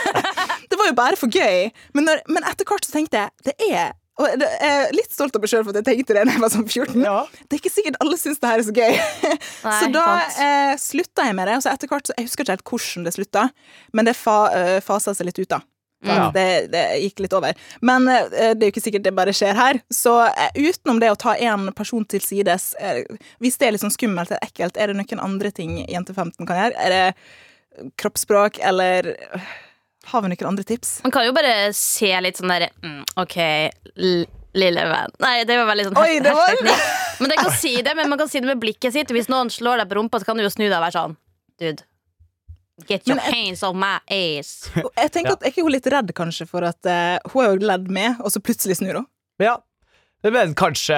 det 0.71 0.79
var 0.79 0.89
jo 0.91 0.97
bare 0.97 1.19
for 1.19 1.31
gøy. 1.31 1.69
Men, 1.93 2.09
når, 2.09 2.25
men 2.31 2.47
etter 2.47 2.67
hvert 2.69 2.87
så 2.87 2.95
tenkte 2.95 3.25
jeg 3.25 3.51
det 3.51 3.55
er 3.73 3.93
og 4.15 4.31
jeg 4.31 4.47
er 4.63 4.93
litt 4.95 5.11
stolt 5.11 5.35
av 5.35 5.43
meg 5.43 5.51
sjøl 5.51 5.65
for 5.65 5.75
at 5.75 5.81
jeg 5.81 5.87
tenkte 5.89 6.15
det 6.15 6.21
da 6.23 6.35
jeg 6.37 6.39
var 6.39 6.51
sånn 6.53 6.63
14. 6.63 7.01
Ja. 7.03 7.15
Det 7.49 7.57
er 7.57 7.59
ikke 7.59 7.71
sikkert 7.73 7.97
alle 7.99 8.15
syns 8.19 8.39
det 8.39 8.47
her 8.51 8.61
er 8.61 8.67
så 8.69 8.75
gøy. 8.75 8.99
så 9.81 9.89
da 9.91 10.03
eh, 10.45 10.75
slutta 10.79 11.25
jeg 11.27 11.35
med 11.35 11.49
det. 11.51 11.57
Og 11.59 11.65
så 11.65 11.73
etter 11.73 11.91
hvert, 11.91 12.07
så 12.07 12.15
Jeg 12.15 12.29
husker 12.29 12.45
ikke 12.45 12.55
helt 12.55 12.69
hvordan 12.71 13.07
det 13.09 13.13
slutta, 13.17 13.43
men 13.91 14.07
det 14.07 14.15
fa, 14.15 14.37
eh, 14.55 14.77
fasa 14.85 15.11
seg 15.17 15.27
litt 15.27 15.41
ut, 15.43 15.49
da. 15.51 15.59
Ja. 16.05 16.27
Det, 16.35 16.67
det 16.73 16.81
gikk 17.01 17.19
litt 17.23 17.33
over. 17.33 17.55
Men 17.81 18.07
eh, 18.11 18.27
det 18.53 18.61
er 18.61 18.67
jo 18.67 18.73
ikke 18.73 18.83
sikkert 18.83 19.05
det 19.07 19.13
bare 19.17 19.33
skjer 19.33 19.55
her. 19.57 19.79
Så 19.89 20.11
eh, 20.27 20.51
utenom 20.67 20.99
det 21.01 21.09
å 21.09 21.15
ta 21.17 21.33
én 21.39 21.69
person 21.73 22.03
til 22.05 22.21
sides, 22.21 22.75
eh, 22.79 23.03
hvis 23.41 23.57
det 23.57 23.67
er 23.67 23.73
litt 23.73 23.81
sånn 23.81 23.93
skummelt 23.95 24.29
eller 24.29 24.43
ekkelt, 24.45 24.77
er 24.77 24.91
det 24.93 24.99
noen 24.99 25.23
andre 25.23 25.49
ting 25.55 25.79
jente 25.89 26.13
15 26.13 26.45
kan 26.45 26.59
gjøre? 26.59 26.77
Er 26.77 26.93
det 26.93 27.89
kroppsspråk, 28.01 28.59
eller 28.61 29.09
øh, 29.15 29.47
har 30.11 30.21
vi 30.21 30.29
noen 30.31 30.47
andre 30.51 30.63
tips? 30.67 30.99
Man 31.07 31.11
kan 31.15 31.25
jo 31.25 31.33
bare 31.35 31.55
se 31.73 32.11
litt 32.21 32.37
sånn 32.39 32.53
derre 32.53 32.69
mm, 32.83 33.01
OK, 33.25 33.35
lille 34.55 34.85
venn 34.87 35.11
Nei, 35.23 35.33
det 35.47 35.57
var 35.59 35.67
veldig 35.71 35.87
sånn 35.89 35.97
Oi, 35.99 36.19
det 36.23 36.31
var- 36.37 36.61
Men 37.19 37.31
det 37.33 37.37
kan 37.41 37.51
si 37.51 37.73
det, 37.81 37.95
men 37.97 38.09
man 38.11 38.19
kan 38.21 38.29
si 38.29 38.39
det 38.43 38.47
med 38.47 38.59
blikket 38.59 38.91
sitt. 38.93 39.11
Hvis 39.15 39.29
noen 39.31 39.49
slår 39.51 39.79
deg 39.81 39.89
på 39.89 39.95
rumpa, 39.99 40.19
så 40.19 40.27
kan 40.27 40.37
du 40.37 40.43
jo 40.43 40.49
snu 40.51 40.65
deg 40.67 40.77
og 40.77 40.83
være 40.85 40.97
sånn 40.99 41.17
Dude, 41.59 41.85
get 42.87 43.07
your 43.07 43.17
jeg- 43.17 43.33
hands 43.33 43.63
on 43.63 43.77
my 43.79 43.97
ass. 44.11 44.69
Jeg 44.97 45.11
tenker 45.11 45.29
Ja. 45.31 45.37
at 45.39 45.43
Er 45.43 45.51
ikke 45.53 45.63
hun 45.63 45.71
litt 45.71 45.87
redd 45.87 46.11
kanskje 46.17 46.47
for 46.49 46.63
at 46.67 46.79
uh, 46.85 47.17
hun 47.31 47.45
er 47.45 47.53
jo 47.55 47.67
ledd 47.67 47.87
med, 47.89 48.19
og 48.19 48.31
så 48.33 48.41
plutselig 48.43 48.77
snur 48.81 49.01
hun? 49.01 49.07
Ja. 49.39 49.57
Men 50.25 50.55
kanskje, 50.57 50.97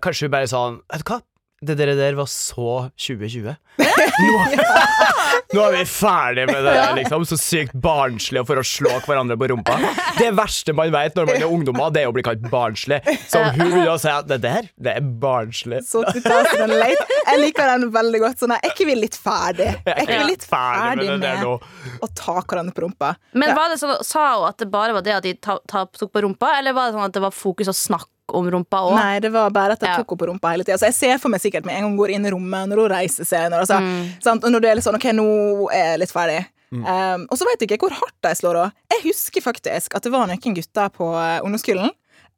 kanskje 0.00 0.28
hun 0.28 0.30
bare 0.30 0.46
sånn 0.46 0.76
Vet 0.92 1.02
du 1.04 1.12
hva? 1.12 1.20
Det 1.58 1.74
dere 1.74 1.96
der 1.98 2.14
var 2.14 2.28
så 2.30 2.88
2020. 2.94 3.50
Nå, 3.82 4.34
nå 5.54 5.62
er 5.64 5.72
vi 5.74 5.84
ferdige 5.90 6.46
med 6.46 6.60
det 6.62 6.74
der, 6.76 6.92
liksom. 6.94 7.24
Så 7.26 7.38
sykt 7.40 7.72
barnslig 7.82 8.44
for 8.46 8.60
å 8.60 8.64
slå 8.66 8.92
hverandre 9.02 9.34
på 9.40 9.48
rumpa. 9.50 9.78
Det 10.20 10.28
verste 10.38 10.74
man 10.76 10.92
vet 10.94 11.16
når 11.18 11.26
man 11.32 11.40
er 11.40 11.54
ungdommer, 11.56 11.90
det 11.94 12.04
er 12.04 12.12
å 12.12 12.14
bli 12.14 12.22
kalt 12.26 12.44
barnslig. 12.52 13.00
Så 13.26 13.42
hun 13.56 13.72
vil 13.72 13.88
jo 13.88 13.96
si 13.98 14.12
at 14.12 14.28
det 14.30 14.38
der, 14.44 14.68
det 14.78 14.94
er 15.00 15.08
barnslig. 15.24 15.80
Så 15.88 16.04
Jeg 16.06 17.40
liker 17.42 17.72
den 17.72 17.88
veldig 17.94 18.20
godt. 18.22 18.44
Sånn, 18.44 18.54
er 18.54 18.70
ikke 18.70 18.86
vi 18.86 18.94
litt 18.98 19.18
ferdig? 19.18 19.72
Er 19.88 20.04
ikke 20.04 20.20
vi 20.20 20.28
litt 20.30 20.44
ferdig 20.46 21.08
med 21.18 21.42
å 21.48 22.08
ta 22.14 22.36
hverandre 22.38 22.74
på 22.76 22.84
rumpa? 22.84 23.14
Men 23.34 23.56
var 23.56 23.72
det 23.72 23.80
sånn, 23.80 23.96
sa 24.06 24.28
hun 24.36 24.46
at 24.52 24.60
det 24.62 24.68
bare 24.70 24.94
var 24.94 25.02
det 25.02 25.16
at 25.16 25.26
de 25.26 25.34
tok 25.42 26.12
på 26.12 26.22
rumpa, 26.22 26.52
eller 26.60 26.76
var 26.76 26.88
det 26.88 26.98
sånn 26.98 27.08
at 27.08 27.16
det 27.16 27.24
var 27.24 27.34
fokus 27.34 27.72
å 27.72 27.74
snakke 27.74 28.12
om 28.36 28.50
rumpa 28.52 28.80
òg? 28.88 28.94
Nei, 28.98 29.20
det 29.24 29.30
var 29.32 29.50
bare 29.54 29.72
at 29.76 29.80
jeg 29.80 29.94
tok 29.96 30.10
henne 30.12 30.20
på 30.22 30.28
rumpa 30.32 30.50
hele 30.52 30.64
tida. 30.66 30.76
Så 30.80 30.88
jeg 30.90 30.94
ser 30.98 31.18
for 31.22 31.28
meg 31.32 31.40
sikkert 31.40 31.64
med 31.64 31.74
en 31.76 31.82
gang 31.86 31.90
hun 31.92 31.98
går 32.00 32.10
inn 32.16 32.26
i 32.28 32.32
rommet, 32.34 32.68
når 32.68 32.82
hun 32.84 32.90
reiser 32.92 33.24
seg, 33.28 33.48
når, 33.52 33.64
altså, 33.66 33.78
Mm. 33.80 34.22
sant? 34.22 34.44
og 34.44 34.50
når 34.52 34.60
det 34.60 34.70
er 34.70 34.74
litt 34.76 34.84
sånn 34.84 34.98
OK, 34.98 35.06
nå 35.16 35.26
er 35.72 35.84
jeg 35.92 35.98
litt 36.04 36.12
ferdig. 36.12 36.46
Um, 36.68 37.22
og 37.30 37.38
så 37.40 37.46
vet 37.48 37.60
jeg 37.64 37.70
ikke 37.70 37.86
hvor 37.88 37.94
hardt 37.96 38.18
de 38.22 38.34
slår 38.36 38.58
òg. 38.60 38.72
Jeg 38.92 39.00
husker 39.06 39.40
faktisk 39.40 39.94
at 39.96 40.02
det 40.04 40.12
var 40.12 40.26
noen 40.28 40.54
gutter 40.54 40.90
på 40.92 41.06
eh, 41.16 41.38
ungdomsskolen 41.40 41.90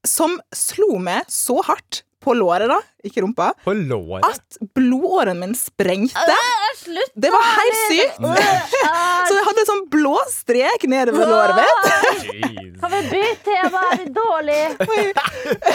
som 0.07 0.39
slo 0.55 0.99
meg 1.03 1.27
så 1.29 1.59
hardt 1.67 2.03
på 2.21 2.35
låret, 2.37 2.69
da, 2.69 2.77
ikke 3.07 3.23
rumpa, 3.25 3.47
På 3.65 3.73
låret. 3.73 4.25
at 4.29 4.59
blodåren 4.77 5.39
min 5.41 5.55
sprengte. 5.57 6.37
Slutt! 6.77 7.13
Det 7.17 7.31
var 7.33 7.47
helt 7.57 7.79
sykt! 7.89 8.19
Så 8.21 9.37
jeg 9.39 9.47
hadde 9.47 9.63
en 9.65 9.69
sånn 9.71 9.87
blå 9.93 10.17
strek 10.33 10.85
nedover 10.91 11.31
låret 11.31 11.57
mitt. 11.61 11.89
Jeez. 12.29 12.75
Kan 12.81 12.93
vi 12.93 13.01
bytte? 13.15 13.57
Jeg 13.57 13.71
Er 13.71 13.97
vi 13.97 14.07
dårlig. 14.17 14.61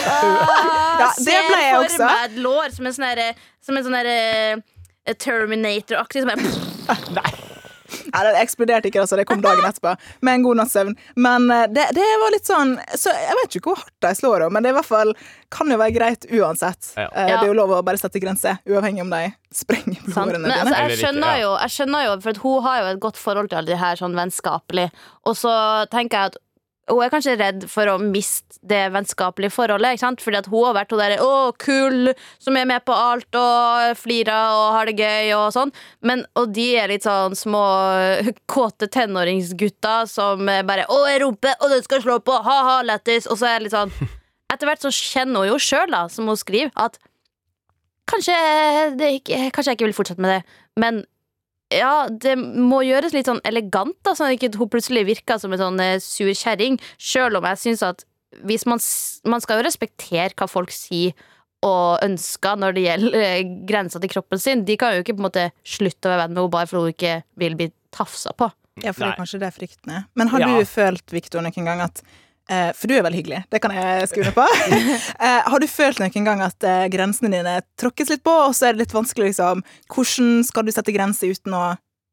Ja, 0.06 1.10
det 1.18 1.40
ble 1.48 1.60
jeg 1.62 1.76
også. 1.80 1.96
Ser 1.96 1.96
for 1.96 2.06
meg 2.06 2.24
et 2.30 2.38
lår 2.46 2.70
som 2.76 2.86
en 2.86 2.96
sånn 2.96 3.22
Som 3.66 3.76
en 3.80 3.86
sånn 3.86 3.98
derre 3.98 5.16
Terminator-aktig. 5.22 6.22
Som 6.22 6.30
er 6.30 7.42
Ja, 8.12 8.22
det 8.26 8.34
eksploderte 8.42 8.90
ikke, 8.90 9.00
altså. 9.04 9.16
Det 9.20 9.26
kom 9.28 9.40
dagen 9.44 9.64
etterpå 9.68 9.94
med 10.26 10.34
en 10.38 10.44
god 10.46 10.60
natts 10.62 10.76
søvn. 10.76 10.94
Men 11.16 11.50
eh, 11.50 11.66
det, 11.72 11.88
det 11.96 12.06
var 12.22 12.34
litt 12.34 12.46
sånn 12.48 12.76
Så 12.98 13.12
jeg 13.14 13.36
vet 13.42 13.56
ikke 13.58 13.72
hvor 13.72 13.80
hardt 13.82 13.94
de 14.06 14.12
slår, 14.18 14.46
men 14.50 14.62
det 14.64 14.70
er 14.70 14.76
i 14.76 14.78
hvert 14.80 14.90
fall 14.90 15.12
kan 15.52 15.70
jo 15.70 15.76
være 15.78 15.94
greit 15.94 16.24
uansett. 16.34 16.92
Ja. 16.98 17.06
Eh, 17.12 17.26
Det 17.30 17.34
er 17.38 17.50
jo 17.52 17.56
lov 17.58 17.70
å 17.76 17.82
bare 17.86 18.00
sette 18.00 18.18
grenser, 18.22 18.58
uavhengig 18.66 19.04
om 19.04 19.12
de 19.14 19.22
sprenger 19.54 20.00
blodårene 20.04 20.42
dine. 20.42 20.56
altså, 20.62 20.80
jeg 20.88 20.98
skjønner 21.00 21.38
jo, 21.40 21.52
jeg 21.62 21.74
skjønner 21.76 22.06
jo 22.08 22.16
For 22.24 22.30
at 22.34 22.40
hun 22.42 22.64
har 22.66 22.80
jo 22.80 22.88
et 22.94 23.00
godt 23.06 23.20
forhold 23.20 23.48
til 23.52 23.60
alle 23.60 23.70
de 23.72 23.78
her 23.80 23.96
sånn 24.00 24.16
vennskapelig. 24.18 24.88
Og 25.26 25.36
så 25.38 25.52
tenker 25.92 26.18
jeg 26.18 26.32
at 26.34 26.40
hun 26.86 27.02
er 27.02 27.10
kanskje 27.10 27.34
redd 27.38 27.64
for 27.70 27.90
å 27.90 27.96
miste 27.98 28.60
det 28.66 28.84
vennskapelige 28.94 29.54
forholdet. 29.54 29.96
Ikke 29.96 30.04
sant? 30.04 30.22
Fordi 30.22 30.38
at 30.38 30.50
hun 30.50 30.66
har 30.68 30.76
vært 30.76 30.92
hun 30.94 31.00
derre 31.02 31.16
Å, 31.22 31.30
kul, 31.58 32.12
som 32.42 32.58
er 32.58 32.68
med 32.70 32.84
på 32.86 32.94
alt 32.94 33.38
og 33.40 33.96
flirer 33.98 34.54
og 34.54 34.76
har 34.76 34.90
det 34.90 34.94
gøy 35.00 35.32
og 35.38 35.48
sånn. 35.56 35.74
Men, 36.06 36.22
og 36.38 36.52
de 36.54 36.68
er 36.78 36.92
litt 36.92 37.06
sånn 37.06 37.34
små 37.38 37.64
kåte 38.52 38.90
tenåringsgutter 38.92 40.06
som 40.10 40.46
bare 40.46 40.86
Å, 40.86 41.00
jeg 41.10 41.24
rumpe, 41.24 41.56
og 41.58 41.74
den 41.74 41.82
skal 41.86 42.04
slå 42.04 42.20
på, 42.22 42.38
ha-ha, 42.46 42.78
lættis. 42.86 43.26
Og 43.26 43.40
så 43.40 43.50
er 43.50 43.58
det 43.58 43.68
litt 43.68 43.76
sånn 43.76 43.94
etter 44.52 44.68
hvert 44.68 44.86
så 44.86 44.94
kjenner 44.94 45.42
hun 45.42 45.54
jo 45.54 45.60
sjøl, 45.60 45.90
da, 45.92 46.06
som 46.12 46.30
hun 46.30 46.38
skriver, 46.38 46.70
at 46.78 46.98
kanskje, 48.10 48.36
det 48.98 49.12
ikke, 49.20 49.48
kanskje 49.54 49.72
jeg 49.72 49.80
ikke 49.80 49.88
vil 49.90 49.98
fortsette 49.98 50.22
med 50.22 50.36
det, 50.36 50.58
men 50.78 51.02
ja, 51.74 52.08
det 52.10 52.36
må 52.38 52.82
gjøres 52.86 53.14
litt 53.16 53.26
sånn 53.26 53.40
elegant, 53.44 53.96
da, 54.06 54.12
sånn 54.14 54.28
at 54.30 54.36
ikke 54.38 54.52
hun 54.60 54.68
plutselig 54.70 55.06
virker 55.08 55.40
som 55.42 55.52
en 55.52 55.58
sånn 55.62 55.80
eh, 55.82 55.96
sur 56.02 56.30
kjerring. 56.30 56.78
Sjøl 56.98 57.38
om 57.40 57.48
jeg 57.50 57.62
syns 57.62 57.82
at 57.86 58.04
hvis 58.46 58.66
man, 58.68 58.78
man 59.24 59.40
skal 59.42 59.58
jo 59.60 59.66
respektere 59.66 60.34
hva 60.36 60.48
folk 60.50 60.70
sier 60.74 61.14
og 61.66 62.02
ønsker 62.04 62.58
når 62.60 62.76
det 62.76 62.82
gjelder 62.84 63.16
eh, 63.22 63.40
grensa 63.66 63.98
til 64.02 64.12
kroppen 64.12 64.38
sin. 64.42 64.64
De 64.68 64.76
kan 64.78 64.94
jo 64.94 65.02
ikke 65.02 65.16
på 65.16 65.22
en 65.24 65.28
måte 65.30 65.46
slutte 65.66 66.06
å 66.06 66.12
være 66.12 66.26
venn 66.26 66.34
med 66.36 66.42
henne 66.44 66.52
bare 66.52 66.68
fordi 66.70 66.84
hun 66.84 66.94
ikke 66.94 67.14
vil 67.42 67.56
bli 67.58 67.70
tafsa 67.96 68.34
på. 68.36 68.50
Ja, 68.84 68.92
for 68.92 69.06
det 69.06 69.14
er 69.14 69.18
kanskje 69.22 69.38
det 69.40 69.48
er 69.48 69.56
er. 69.96 70.04
Men 70.14 70.28
har 70.28 70.40
Ja. 70.44 70.52
du 70.52 70.64
følt, 70.68 71.06
Victor, 71.10 71.40
noen 71.40 71.64
gang 71.64 71.80
at 71.80 72.02
For 72.46 72.86
du 72.86 72.94
er 72.94 73.02
veldig 73.06 73.18
hyggelig, 73.18 73.40
det 73.50 73.60
kan 73.62 73.72
jeg 73.74 74.06
skrive 74.10 74.32
på. 74.36 74.44
eh, 75.26 75.40
har 75.50 75.62
du 75.62 75.66
følt 75.70 75.98
noen 76.02 76.28
gang 76.28 76.44
at 76.46 76.66
eh, 76.66 76.86
grensene 76.92 77.32
dine 77.32 77.56
tråkkes 77.80 78.12
litt 78.12 78.22
på, 78.26 78.34
og 78.46 78.54
så 78.54 78.68
er 78.68 78.76
det 78.76 78.84
litt 78.84 78.94
vanskelig, 78.94 79.32
liksom 79.32 79.64
Hvordan 79.92 80.44
skal 80.46 80.66
du 80.66 80.72
sette 80.74 80.94
grenser 80.94 81.34
uten 81.34 81.56
å 81.56 81.64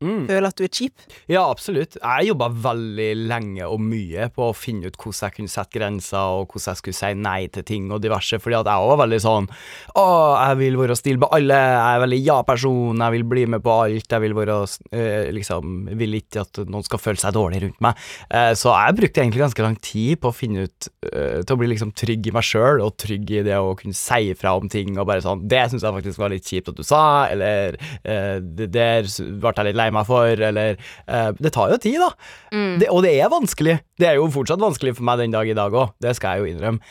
Mm. 0.03 0.25
føle 0.27 0.49
at 0.49 0.59
du 0.59 0.65
er 0.65 0.73
kjip? 0.73 1.03
Ja, 1.31 1.45
absolutt. 1.47 1.97
Jeg 1.99 2.27
jobba 2.29 2.49
veldig 2.65 3.09
lenge 3.29 3.67
og 3.69 3.81
mye 3.83 4.27
på 4.33 4.49
å 4.49 4.55
finne 4.57 4.89
ut 4.89 4.97
hvordan 4.99 5.29
jeg 5.29 5.37
kunne 5.37 5.53
sette 5.53 5.77
grenser, 5.77 6.39
og 6.39 6.51
hvordan 6.51 6.73
jeg 6.73 6.81
skulle 6.81 6.97
si 6.97 7.11
nei 7.17 7.39
til 7.53 7.65
ting 7.67 7.89
og 7.93 8.01
diverse, 8.03 8.39
fordi 8.43 8.57
at 8.59 8.69
jeg 8.69 8.89
var 8.91 8.99
veldig 9.03 9.19
sånn 9.23 9.47
Å, 9.99 10.05
jeg 10.49 10.59
vil 10.59 10.79
være 10.79 10.97
stille 10.99 11.21
med 11.21 11.33
alle, 11.35 11.59
jeg 11.59 11.97
er 11.97 12.03
veldig 12.03 12.19
ja-person, 12.27 13.03
jeg 13.05 13.15
vil 13.15 13.25
bli 13.33 13.45
med 13.55 13.63
på 13.63 13.77
alt, 13.85 14.15
jeg 14.15 14.23
vil 14.25 14.37
være 14.37 14.57
øh, 14.63 15.31
liksom 15.37 15.73
Vil 15.99 16.19
ikke 16.19 16.43
at 16.43 16.61
noen 16.67 16.85
skal 16.85 17.01
føle 17.01 17.21
seg 17.21 17.35
dårlig 17.35 17.61
rundt 17.63 17.79
meg. 17.83 17.99
Eh, 18.29 18.51
så 18.59 18.73
jeg 18.73 18.97
brukte 18.99 19.23
egentlig 19.23 19.43
ganske 19.45 19.65
lang 19.65 19.77
tid 19.83 20.21
på 20.21 20.31
å 20.31 20.35
finne 20.35 20.67
ut 20.67 20.89
øh, 21.09 21.39
Til 21.43 21.55
å 21.55 21.59
bli 21.59 21.71
liksom 21.71 21.93
trygg 21.97 22.29
i 22.29 22.35
meg 22.35 22.47
sjøl, 22.47 22.81
og 22.83 22.95
trygg 23.01 23.31
i 23.31 23.43
det 23.45 23.57
å 23.59 23.73
kunne 23.79 23.97
si 23.97 24.33
ifra 24.33 24.55
om 24.59 24.69
ting, 24.71 24.95
og 24.97 25.07
bare 25.09 25.23
sånn 25.23 25.45
Det 25.49 25.63
syns 25.71 25.85
jeg 25.85 25.97
faktisk 25.99 26.21
var 26.21 26.33
litt 26.33 26.49
kjipt 26.49 26.71
at 26.73 26.79
du 26.79 26.83
sa, 26.87 27.03
eller 27.31 27.77
øh, 27.77 28.37
det 28.43 28.69
der 28.73 29.07
ble 29.07 29.53
jeg 29.53 29.69
litt 29.69 29.77
lei 29.79 29.89
meg 29.92 29.92
for, 30.09 30.41
eller 30.49 30.73
eh, 31.07 31.29
Det 31.37 31.51
tar 31.53 31.69
jo 31.69 31.77
tid, 31.77 32.01
da. 32.01 32.09
Det, 32.81 32.89
og 32.89 33.03
det 33.05 33.13
er 33.19 33.29
vanskelig. 33.29 33.79
Det 33.99 34.07
er 34.09 34.17
jo 34.17 34.25
fortsatt 34.33 34.61
vanskelig 34.61 34.95
for 34.97 35.05
meg 35.07 35.21
den 35.21 35.33
dag 35.35 35.47
i 35.47 35.53
dag 35.57 35.73
òg, 35.73 35.93
det 36.01 36.15
skal 36.17 36.39
jeg 36.39 36.43
jo 36.43 36.55
innrømme. 36.55 36.81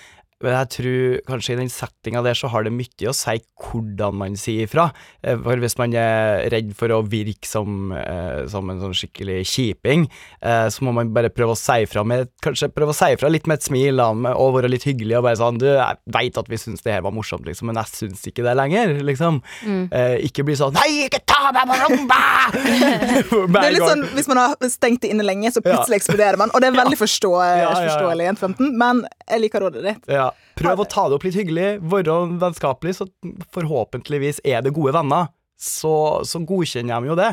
Men 0.42 0.56
jeg 0.56 0.70
tror 0.76 1.20
kanskje 1.30 1.54
i 1.54 1.58
den 1.62 1.70
settinga 1.72 2.22
der 2.26 2.34
så 2.38 2.50
har 2.52 2.66
det 2.66 2.72
mye 2.75 3.08
å 3.11 3.14
si 3.16 3.37
hvordan 3.62 4.16
man 4.18 4.37
sier 4.38 4.66
ifra. 4.66 4.88
Eh, 5.22 5.37
For 5.42 5.61
hvis 5.62 5.76
man 5.78 5.94
er 5.99 6.49
redd 6.52 6.72
for 6.78 6.92
å 6.94 7.00
virke 7.06 7.46
som, 7.49 7.92
eh, 7.94 8.42
som 8.50 8.68
en 8.72 8.80
sånn 8.82 8.96
skikkelig 8.96 9.40
kjiping, 9.46 10.08
eh, 10.42 10.66
så 10.72 10.82
må 10.87 10.92
man 10.96 11.12
bare 11.14 11.30
prøve 11.30 11.54
å 11.54 11.58
si 11.58 11.82
ifra 11.87 12.04
med 12.06 12.28
Kanskje 12.42 12.68
prøve 12.75 12.90
å 12.92 12.96
si 12.96 13.12
ifra 13.14 13.30
litt 13.30 13.46
med 13.46 13.61
et 13.61 13.66
smil 13.66 14.00
og 14.02 14.54
være 14.56 14.70
litt 14.70 14.84
hyggelig 14.87 15.18
og 15.18 15.25
bare 15.28 15.38
sånn 15.38 15.58
Du, 15.62 15.66
jeg 15.66 15.96
veit 16.14 16.38
at 16.38 16.49
vi 16.50 16.58
syns 16.58 16.82
det 16.82 16.92
her 16.96 17.02
var 17.06 17.14
morsomt, 17.14 17.46
liksom, 17.46 17.70
men 17.70 17.78
jeg 17.78 17.92
syns 17.92 18.26
ikke 18.26 18.42
det 18.44 18.56
lenger, 18.58 18.99
liksom. 19.06 19.40
Mm. 19.62 19.87
ikke 20.26 20.44
bli 20.46 20.56
sånn 20.58 20.75
Nei, 20.75 21.06
ikke 21.06 21.22
ta 21.26 21.52
meg 21.54 21.70
på 21.70 21.78
rumpa! 21.84 22.20
Det 23.52 23.62
er 23.62 23.75
litt 23.76 23.87
sånn, 23.87 24.04
Hvis 24.16 24.28
man 24.30 24.40
har 24.42 24.56
stengt 24.72 25.02
det 25.04 25.12
inne 25.12 25.25
lenge, 25.26 25.52
så 25.54 25.62
plutselig 25.64 26.00
eksploderer 26.00 26.38
man. 26.40 26.50
Og 26.54 26.62
det 26.62 26.70
er 26.72 26.78
veldig 26.82 26.99
forståelig, 27.00 27.50
Ja, 27.52 27.62
ja, 27.62 27.70
ja. 27.70 27.90
forståelig, 27.92 28.28
jente 28.30 28.46
15, 28.49 28.72
men 28.82 29.04
jeg 29.28 29.44
liker 29.46 29.66
rådet 29.66 29.84
ditt. 29.87 30.11
Ja. 30.12 30.31
Prøv 30.58 30.82
å 30.84 30.88
ta 30.88 31.06
det 31.08 31.16
opp 31.16 31.26
litt 31.26 31.38
hyggelig, 31.38 31.68
være 31.92 32.16
vennskapelig, 32.42 32.96
så 32.98 33.08
forhåpentligvis 33.54 34.42
er 34.44 34.64
det 34.64 34.74
gode 34.76 34.94
venner. 34.96 35.30
Så, 35.62 35.94
så 36.28 36.42
godkjenner 36.46 37.02
de 37.02 37.12
jo 37.12 37.18
det. 37.18 37.30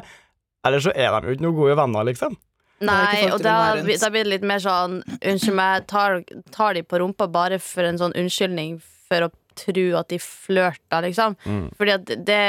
Eller 0.68 0.84
så 0.84 0.94
er 0.94 1.16
de 1.16 1.32
jo 1.32 1.36
ikke 1.38 1.46
noen 1.48 1.58
gode 1.58 1.78
venner, 1.80 2.08
liksom. 2.10 2.38
Nei, 2.86 3.28
og 3.34 3.42
da, 3.44 3.76
da 3.76 4.10
blir 4.14 4.24
det 4.24 4.32
litt 4.32 4.46
mer 4.48 4.62
sånn 4.64 5.02
Unnskyld 5.20 5.56
meg, 5.58 5.84
tar, 5.92 6.22
tar 6.56 6.78
de 6.78 6.84
på 6.88 7.02
rumpa 7.02 7.26
bare 7.28 7.58
for 7.60 7.84
en 7.84 8.00
sånn 8.00 8.16
unnskyldning 8.16 8.78
for 8.80 9.26
å 9.26 9.32
tro 9.60 9.84
at 10.00 10.08
de 10.14 10.20
flørter, 10.24 11.04
liksom? 11.04 11.36
Fordi 11.76 11.96
at 11.98 12.14
det 12.30 12.44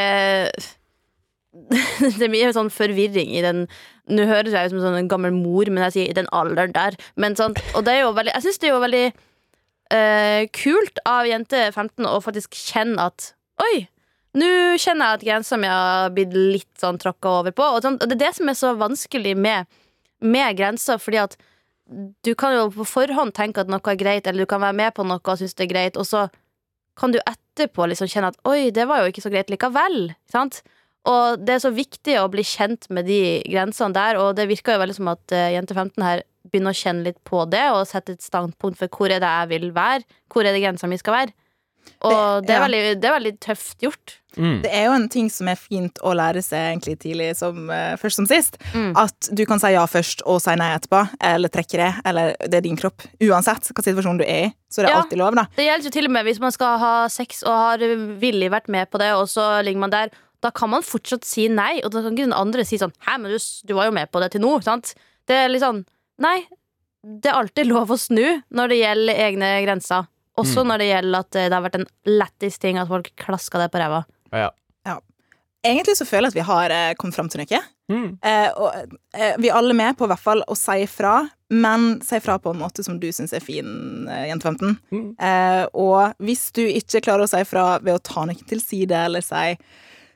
Det 2.14 2.22
er 2.22 2.30
mye 2.30 2.52
sånn 2.54 2.70
forvirring 2.70 3.32
i 3.34 3.42
den 3.42 3.64
Nå 4.10 4.26
høres 4.30 4.54
jeg 4.54 4.70
ut 4.70 4.74
som 4.76 4.84
sånn 4.84 5.00
en 5.00 5.10
gammel 5.10 5.34
mor, 5.34 5.66
men 5.70 5.82
jeg 5.88 5.96
sier 5.96 6.10
i 6.10 6.14
den 6.16 6.30
alderen 6.34 6.72
der. 6.74 6.96
Men 7.18 7.36
sånn, 7.38 7.54
og 7.74 7.84
det 7.86 7.96
er 7.96 8.00
jo 8.04 8.14
veldig 8.14 8.32
Jeg 8.36 8.46
syns 8.46 8.62
det 8.62 8.70
er 8.70 8.74
jo 8.76 8.80
veldig 8.82 9.04
eh, 9.94 10.48
kult 10.54 11.00
av 11.08 11.28
jente 11.28 11.68
15 11.72 12.08
å 12.08 12.18
faktisk 12.24 12.56
kjenne 12.58 13.10
at 13.10 13.32
Oi, 13.60 13.84
nå 14.40 14.46
kjenner 14.80 15.10
jeg 15.10 15.18
at 15.18 15.24
grensa 15.26 15.58
mi 15.60 15.68
har 15.68 16.12
blitt 16.16 16.32
litt 16.32 16.80
sånn 16.80 16.96
tråkka 16.96 17.32
over 17.42 17.52
på. 17.52 17.66
Og, 17.66 17.82
sånn, 17.84 17.98
og 18.00 18.08
det 18.08 18.16
er 18.16 18.22
det 18.22 18.30
som 18.38 18.48
er 18.48 18.56
så 18.56 18.70
vanskelig 18.78 19.34
med, 19.36 19.68
med 20.24 20.56
grenser, 20.56 20.96
fordi 21.02 21.20
at 21.20 21.36
du 22.24 22.32
kan 22.38 22.54
jo 22.54 22.68
på 22.72 22.86
forhånd 22.86 23.34
tenke 23.36 23.60
at 23.60 23.68
noe 23.68 23.82
er 23.90 23.98
greit, 24.00 24.24
eller 24.24 24.46
du 24.46 24.50
kan 24.50 24.62
være 24.62 24.78
med 24.78 24.94
på 24.96 25.04
noe 25.04 25.20
og 25.20 25.40
synes 25.40 25.56
det 25.58 25.66
er 25.66 25.72
greit, 25.74 25.98
og 26.00 26.08
så 26.08 26.28
kan 26.96 27.12
du 27.12 27.18
etterpå 27.20 27.88
liksom 27.90 28.08
kjenne 28.10 28.30
at 28.32 28.40
oi, 28.48 28.70
det 28.74 28.86
var 28.88 29.02
jo 29.02 29.10
ikke 29.10 29.24
så 29.24 29.32
greit 29.32 29.50
likevel. 29.52 30.12
Sant? 30.30 30.62
Og 31.10 31.40
det 31.40 31.56
er 31.56 31.62
så 31.64 31.72
viktig 31.74 32.16
å 32.20 32.28
bli 32.32 32.44
kjent 32.44 32.86
med 32.92 33.08
de 33.08 33.40
grensene 33.48 33.96
der, 33.96 34.20
og 34.20 34.36
det 34.38 34.50
virker 34.50 34.76
jo 34.76 34.82
veldig 34.82 34.96
som 34.98 35.10
at 35.12 35.34
uh, 35.34 35.48
jente 35.52 35.76
15 35.76 36.04
her 36.04 36.24
begynner 36.48 36.72
å 36.72 36.80
kjenne 36.80 37.04
litt 37.04 37.20
på 37.24 37.44
det, 37.50 37.66
og 37.74 37.86
sette 37.86 38.12
et 38.16 38.22
standpunkt 38.24 38.78
for 38.80 38.88
hvor 38.88 39.10
er 39.12 39.20
det 39.20 39.28
jeg 39.28 39.48
vil 39.52 39.70
være, 39.76 40.04
hvor 40.32 40.46
er 40.46 40.52
det 40.56 40.62
grensa 40.64 40.88
mi 40.88 40.96
skal 41.00 41.12
være. 41.18 41.32
Og 42.04 42.10
Det- 42.42 42.46
det, 42.46 42.50
er 42.54 42.58
ja. 42.60 42.66
veldig, 42.66 43.00
det 43.00 43.04
er 43.08 43.14
veldig 43.18 43.40
tøft 43.40 43.78
gjort. 43.80 44.16
Mm. 44.36 44.62
Det 44.62 44.70
er 44.72 44.84
jo 44.84 44.92
en 44.92 45.08
ting 45.08 45.28
som 45.30 45.48
er 45.48 45.56
fint 45.56 45.98
å 46.04 46.12
lære 46.14 46.42
seg 46.44 46.58
egentlig 46.76 46.98
tidlig, 47.00 47.34
som 47.36 47.68
eh, 47.70 47.96
først 47.96 48.16
som 48.20 48.26
sist. 48.26 48.58
Mm. 48.74 48.92
At 48.96 49.28
du 49.34 49.44
kan 49.46 49.58
si 49.58 49.72
ja 49.72 49.84
først 49.86 50.22
og 50.24 50.40
si 50.44 50.54
nei 50.60 50.68
etterpå, 50.76 51.00
eller 51.20 51.48
trekke 51.48 51.80
det, 51.80 51.88
eller 52.06 52.36
det 52.46 52.54
er 52.54 52.60
din 52.68 52.76
kropp. 52.76 53.02
Uansett 53.20 53.72
hva 53.72 53.82
situasjon 53.82 54.18
du 54.20 54.24
er 54.24 54.44
i, 54.50 54.54
så 54.70 54.80
er 54.82 54.86
det 54.86 54.92
Ja. 54.92 55.00
alltid 55.02 55.18
lov, 55.18 55.34
da. 55.34 55.46
Det 55.56 55.66
gjelder 55.66 55.84
jo 55.84 55.90
til 55.90 56.04
og 56.04 56.10
med 56.12 56.24
hvis 56.28 56.40
man 56.40 56.52
skal 56.52 56.78
ha 56.78 57.08
sex 57.08 57.42
og 57.42 57.52
har 57.56 57.78
villig 58.20 58.50
vært 58.52 58.68
med 58.68 58.90
på 58.90 58.98
det, 58.98 59.10
og 59.16 59.26
så 59.26 59.62
ligger 59.64 59.80
man 59.80 59.90
der. 59.90 60.10
Da 60.42 60.50
kan 60.50 60.70
man 60.70 60.82
fortsatt 60.82 61.24
si 61.24 61.48
nei, 61.48 61.80
og 61.84 61.90
da 61.92 62.00
kan 62.02 62.12
ikke 62.14 62.28
den 62.28 62.32
andre 62.32 62.64
si 62.64 62.78
sånn 62.78 62.92
Hæ, 63.04 63.18
men 63.20 63.32
du, 63.32 63.38
du 63.66 63.74
var 63.74 63.86
jo 63.86 63.92
med 63.92 64.10
på 64.12 64.20
det 64.20 64.30
til 64.32 64.40
nå, 64.40 64.62
sant? 64.62 64.94
Det 65.26 65.36
er 65.36 65.48
litt 65.48 65.60
sånn 65.60 65.84
Nei, 66.20 66.38
det 67.02 67.30
er 67.30 67.40
alltid 67.40 67.70
lov 67.70 67.92
å 67.94 67.98
snu 68.00 68.24
når 68.52 68.72
det 68.72 68.80
gjelder 68.82 69.22
egne 69.26 69.50
grenser. 69.64 70.08
Også 70.40 70.62
når 70.64 70.80
det 70.80 70.88
gjelder 70.90 71.26
at 71.26 71.36
eh, 71.36 71.48
det 71.50 71.56
har 71.56 71.66
vært 71.66 71.80
en 71.80 71.90
lættis 72.08 72.56
ting 72.62 72.78
at 72.80 72.88
folk 72.88 73.10
klaska 73.20 73.60
det 73.60 73.68
på 73.72 73.80
ræva. 73.82 74.04
Ja. 74.32 74.50
Egentlig 75.66 75.98
så 75.98 76.06
føler 76.08 76.30
jeg 76.30 76.32
at 76.32 76.38
vi 76.38 76.46
har 76.48 76.72
eh, 76.72 76.94
kommet 76.96 77.16
fram 77.18 77.28
til 77.28 77.42
noe. 77.42 77.58
Mm. 77.92 78.06
Eh, 78.24 78.48
og 78.56 78.94
eh, 79.12 79.34
vi 79.42 79.50
er 79.50 79.58
alle 79.58 79.74
med 79.76 79.98
på 79.98 80.08
hvert 80.08 80.22
fall 80.22 80.40
å 80.48 80.56
si 80.56 80.86
fra, 80.88 81.18
men 81.52 81.98
si 82.06 82.20
fra 82.24 82.38
på 82.40 82.54
en 82.54 82.62
måte 82.62 82.84
som 82.86 82.96
du 83.02 83.10
syns 83.12 83.34
er 83.36 83.44
fin, 83.44 84.06
eh, 84.08 84.30
jente 84.30 84.48
15. 84.48 84.78
Mm. 84.94 85.04
Eh, 85.20 85.64
og 85.76 86.16
hvis 86.24 86.46
du 86.56 86.62
ikke 86.64 87.02
klarer 87.04 87.26
å 87.26 87.30
si 87.30 87.42
fra 87.48 87.74
ved 87.82 87.98
å 87.98 88.04
ta 88.08 88.24
noen 88.24 88.48
til 88.48 88.62
side, 88.64 89.04
eller 89.10 89.24
si 89.24 89.58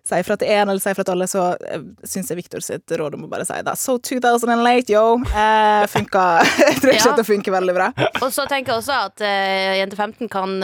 Si 0.04 0.18
fra 0.26 0.36
til 0.36 0.50
én 0.52 0.68
eller 0.68 0.82
si 0.82 0.92
fra 0.92 1.04
til 1.06 1.14
alle, 1.14 1.26
så 1.30 1.44
uh, 1.56 1.84
syns 2.04 2.28
jeg 2.28 2.36
Victor 2.36 2.60
sitt 2.60 2.92
råd 3.00 3.14
om 3.16 3.22
å 3.24 3.28
bare 3.32 3.46
si 3.48 3.56
det. 3.64 3.72
So 3.80 3.96
2008, 3.96 4.92
yo! 4.92 5.04
Eh, 5.32 5.86
funka 5.88 6.24
Jeg 6.60 6.82
tror 6.82 6.92
ikke 6.92 7.08
Ja. 7.08 7.14
det 7.16 7.24
funker 7.24 7.54
veldig 7.54 7.74
bra. 7.78 7.86
Og 8.20 8.28
så 8.34 8.44
tenker 8.50 8.74
jeg 8.74 8.82
også 8.82 8.98
at 9.08 9.24
eh, 9.24 9.78
jente 9.80 9.96
15 9.96 10.28
kan, 10.28 10.58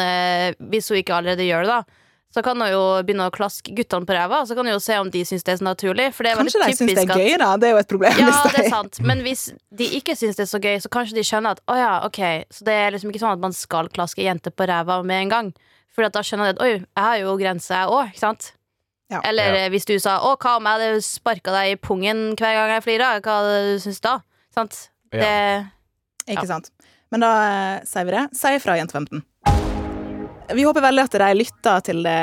hvis 0.69 0.93
hun 0.93 1.01
ikke 1.01 1.17
allerede 1.17 1.47
gjør 1.49 1.65
det, 1.65 1.79
da, 1.79 2.01
så 2.31 2.45
kan 2.47 2.61
hun 2.61 2.69
jo 2.71 2.83
begynne 3.03 3.27
å 3.27 3.33
klaske 3.35 3.73
guttene 3.75 4.07
på 4.07 4.15
ræva, 4.15 4.45
så 4.47 4.55
kan 4.55 4.69
hun 4.69 4.77
jo 4.77 4.83
se 4.83 4.99
om 5.03 5.09
de 5.11 5.25
syns 5.27 5.43
det 5.47 5.55
er 5.57 5.59
så 5.59 5.67
naturlig. 5.67 6.11
For 6.15 6.23
det 6.29 6.31
er 6.35 6.39
Kanskje 6.39 6.61
de 6.63 6.77
syns 6.79 6.93
det 6.93 7.07
er 7.09 7.25
gøy, 7.25 7.33
da. 7.43 7.49
Det 7.59 7.71
er 7.71 7.75
jo 7.75 7.81
et 7.81 7.91
problem. 7.91 8.21
Ja, 8.23 8.37
det 8.53 8.63
er 8.67 8.71
sant. 8.71 9.01
Men 9.03 9.25
hvis 9.25 9.49
de 9.75 9.89
ikke 9.99 10.15
syns 10.21 10.39
det 10.39 10.45
er 10.47 10.53
så 10.53 10.61
gøy, 10.63 10.77
så 10.85 10.93
kanskje 10.93 11.17
de 11.19 11.25
skjønner 11.27 11.57
at 11.57 11.65
å 11.65 11.81
ja, 11.81 11.91
ok, 12.07 12.21
så 12.55 12.69
det 12.69 12.77
er 12.85 12.95
liksom 12.95 13.11
ikke 13.11 13.25
sånn 13.25 13.35
at 13.35 13.43
man 13.43 13.57
skal 13.57 13.91
klaske 13.91 14.23
jenter 14.23 14.55
på 14.55 14.69
ræva 14.71 15.01
med 15.03 15.25
en 15.25 15.35
gang. 15.35 15.51
For 15.91 16.07
da 16.07 16.23
skjønner 16.23 16.53
de 16.53 16.55
at 16.55 16.63
oi, 16.63 16.73
jeg 16.85 17.07
har 17.09 17.19
jo 17.25 17.35
grenser, 17.41 17.81
jeg 17.81 17.97
òg, 17.99 18.13
ikke 18.13 18.23
sant? 18.29 18.53
Ja. 19.11 19.21
Eller 19.27 19.55
Ja. 19.57 19.69
hvis 19.73 19.87
du 19.89 19.97
sa 19.99 20.19
å, 20.23 20.37
hva 20.39 20.57
om 20.57 20.69
jeg 20.69 20.79
hadde 20.79 21.03
sparka 21.03 21.51
deg 21.55 21.73
i 21.73 21.81
pungen 21.83 22.37
hver 22.39 22.55
gang 22.55 22.75
jeg 22.77 22.85
flirer, 22.87 23.21
hva 23.25 23.39
hadde 23.41 23.57
du 23.73 23.79
syntes 23.83 24.01
da? 24.05 24.21
Sant? 24.55 24.89
Ja. 25.13 25.21
Det 26.27 26.37
Ikke 26.37 26.47
sant. 26.47 26.71
Men 27.11 27.25
da 27.25 27.31
eh, 27.43 27.81
sier 27.91 28.07
vi 28.07 28.15
det. 28.15 28.29
Si 28.39 28.53
ifra, 28.55 28.77
jente 28.79 28.95
15. 28.95 29.25
Vi 30.51 30.65
håper 30.67 30.83
veldig 30.83 31.03
at 31.07 31.15
de 31.15 31.27
lytter 31.39 31.83
til 31.87 32.01
det, 32.03 32.15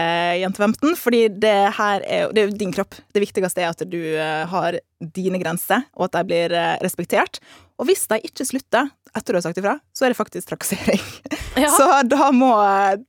jente 0.42 0.60
15, 0.60 0.96
fordi 1.00 1.22
det 1.44 1.56
her 1.78 2.04
er 2.04 2.32
det 2.36 2.42
er 2.42 2.50
jo 2.50 2.58
din 2.60 2.74
kropp. 2.76 2.96
Det 3.16 3.24
viktigste 3.24 3.64
er 3.64 3.70
at 3.72 3.84
du 3.88 4.00
eh, 4.20 4.44
har 4.52 4.80
dine 5.00 5.40
grenser, 5.40 5.86
og 5.96 6.10
at 6.10 6.18
de 6.18 6.24
blir 6.28 6.56
eh, 6.56 6.76
respektert. 6.84 7.40
Og 7.80 7.88
hvis 7.88 8.04
de 8.12 8.20
ikke 8.28 8.48
slutter 8.48 8.90
etter 9.18 9.34
du 9.34 9.40
har 9.40 9.46
sagt 9.48 9.60
ifra, 9.60 9.76
så 9.96 10.06
er 10.06 10.14
det 10.14 10.20
faktisk 10.20 10.54
trakassering. 10.54 11.04
Ja. 11.58 11.72
Så 11.74 11.86
da 12.06 12.28
må, 12.30 12.52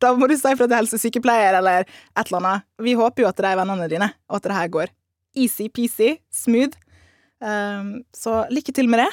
da 0.00 0.14
må 0.16 0.24
du 0.24 0.32
si 0.32 0.48
ifra 0.48 0.64
til 0.64 0.78
helsesykepleier 0.78 1.58
eller 1.58 1.82
et 1.84 2.22
eller 2.22 2.38
annet. 2.38 2.64
Vi 2.80 2.94
håper 2.96 3.20
jo 3.20 3.28
at 3.28 3.36
det 3.36 3.44
er 3.44 3.58
vennene 3.60 3.88
dine, 3.92 4.08
og 4.24 4.38
at 4.38 4.46
det 4.46 4.56
her 4.56 4.70
går 4.72 4.92
easy-peasy, 5.36 6.14
smooth. 6.32 6.78
Um, 7.44 8.06
så 8.16 8.46
lykke 8.48 8.72
til 8.72 8.88
med 8.88 9.04
det. 9.04 9.10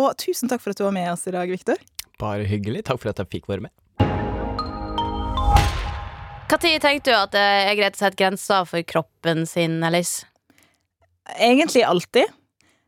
Og 0.00 0.16
tusen 0.16 0.48
takk 0.48 0.64
for 0.64 0.72
at 0.72 0.80
du 0.80 0.86
var 0.86 0.96
med 0.96 1.10
oss 1.12 1.28
i 1.28 1.34
dag, 1.36 1.52
Viktor. 1.52 1.76
Bare 2.16 2.48
hyggelig. 2.48 2.86
Takk 2.88 3.02
for 3.02 3.12
at 3.12 3.20
jeg 3.20 3.28
fikk 3.34 3.52
være 3.52 3.66
med. 3.68 3.74
Når 6.52 6.80
tenkte 6.84 7.10
du 7.10 7.16
at 7.16 7.32
det 7.32 7.42
er 7.42 7.76
greit 7.78 7.96
å 7.96 8.00
sette 8.02 8.18
grenser 8.20 8.66
for 8.68 8.84
kroppen 8.84 9.46
sin, 9.48 9.80
Alice? 9.84 10.26
Egentlig 11.36 11.84
alltid. 11.84 12.28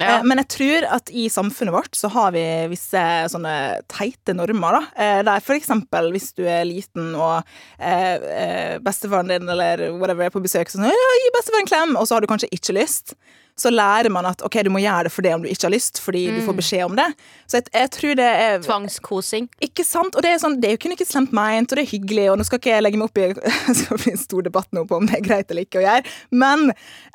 Ja. 0.03 0.19
Eh, 0.19 0.25
Men 0.27 0.41
jeg 0.43 0.49
tror 0.51 0.87
at 0.97 1.11
i 1.15 1.29
samfunnet 1.31 1.75
vårt 1.75 1.95
så 1.95 2.09
har 2.11 2.33
vi 2.35 2.43
visse 2.73 3.03
sånne 3.31 3.55
teite 3.91 4.35
normer, 4.35 4.81
da. 4.81 4.83
Eh, 4.97 5.23
Der 5.23 5.41
for 5.45 5.55
eksempel 5.55 6.11
hvis 6.15 6.33
du 6.35 6.43
er 6.47 6.65
liten 6.67 7.15
og 7.15 7.45
eh, 7.79 8.79
bestefaren 8.83 9.31
din 9.31 9.49
eller 9.49 9.87
whatever 9.95 10.27
er 10.27 10.35
på 10.35 10.43
besøk, 10.43 10.69
sånn 10.73 10.89
ja, 10.91 10.91
'Gi 10.91 11.31
bestefaren 11.39 11.63
en 11.63 11.71
klem', 11.71 11.97
og 12.01 12.09
så 12.09 12.17
har 12.17 12.21
du 12.25 12.27
kanskje 12.31 12.51
ikke 12.51 12.75
lyst. 12.81 13.15
Så 13.57 13.71
lærer 13.71 14.11
man 14.11 14.27
at 14.27 14.41
ok, 14.43 14.57
du 14.67 14.71
må 14.75 14.81
gjøre 14.83 15.05
det 15.07 15.13
for 15.15 15.23
det 15.23 15.33
om 15.37 15.43
du 15.45 15.47
ikke 15.49 15.69
har 15.69 15.71
lyst, 15.71 16.01
fordi 16.03 16.25
du 16.35 16.41
får 16.43 16.57
beskjed 16.59 16.85
om 16.89 16.97
det. 16.99 17.07
Så 17.47 17.61
jeg, 17.61 17.69
jeg 17.73 17.91
tror 17.95 18.17
det 18.19 18.27
er 18.27 18.59
Tvangskosing. 18.65 19.47
ikke 19.63 19.85
sant? 19.87 20.17
Og 20.19 20.23
det 20.27 20.33
er, 20.33 20.41
sånn, 20.43 20.57
det 20.61 20.69
er 20.69 20.75
jo 20.75 20.81
kun 20.83 20.97
ikke 20.97 21.07
slemt 21.07 21.31
meint, 21.37 21.71
og 21.71 21.79
det 21.79 21.85
er 21.85 21.91
hyggelig, 21.93 22.25
og 22.33 22.39
nå 22.41 22.47
skal 22.49 22.59
ikke 22.59 22.73
jeg 22.75 22.83
legge 22.83 22.99
meg 22.99 23.07
opp 23.13 23.19
i 23.23 23.29
Det 23.69 23.77
skal 23.79 24.01
bli 24.03 24.13
en 24.17 24.19
stor 24.25 24.43
debatt 24.49 24.69
nå 24.75 24.83
på 24.91 24.99
om 24.99 25.07
det 25.07 25.21
er 25.21 25.27
greit 25.29 25.51
eller 25.55 25.69
ikke 25.69 25.79
å 25.79 25.87
gjøre, 25.87 26.03
men 26.35 26.67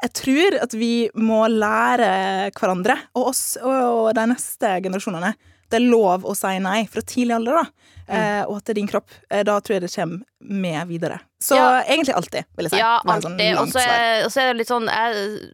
jeg 0.05 0.13
tror 0.21 0.59
at 0.63 0.73
vi 0.79 0.93
må 1.19 1.41
lære 1.51 2.09
hverandre, 2.55 2.95
og 3.19 3.33
oss 3.33 3.43
og 3.59 4.13
de 4.15 4.25
neste 4.31 4.77
generasjonene, 4.87 5.33
det 5.69 5.77
er 5.77 5.85
lov 5.91 6.23
å 6.25 6.33
si 6.33 6.55
nei 6.63 6.79
fra 6.89 7.03
tidlig 7.05 7.35
alder, 7.35 7.59
da. 7.59 7.89
Eh, 8.09 8.41
og 8.47 8.55
at 8.57 8.65
det 8.65 8.71
er 8.73 8.77
din 8.79 8.87
kropp. 8.89 9.11
Eh, 9.29 9.43
da 9.45 9.59
tror 9.61 9.75
jeg 9.75 9.83
det 9.83 9.91
kommer 9.93 10.23
med 10.41 10.87
videre. 10.89 11.19
Så 11.37 11.53
Ja. 11.59 11.83
egentlig 11.83 12.15
alltid, 12.17 12.47
vil 12.57 12.65
jeg 12.65 12.71
si. 12.73 12.79
Ja, 12.79 12.95
alltid. 13.05 13.21
sånn 13.27 13.35
alltid. 13.35 13.51
Og 13.51 13.59
langt 13.59 13.73
så 13.75 13.83
svar. 13.83 13.99
er, 13.99 14.23
og 14.25 14.31
så 14.33 14.41
er 14.41 14.47
det 14.49 14.57
litt 14.63 14.71
sånn 14.71 14.87
jeg, 14.89 15.51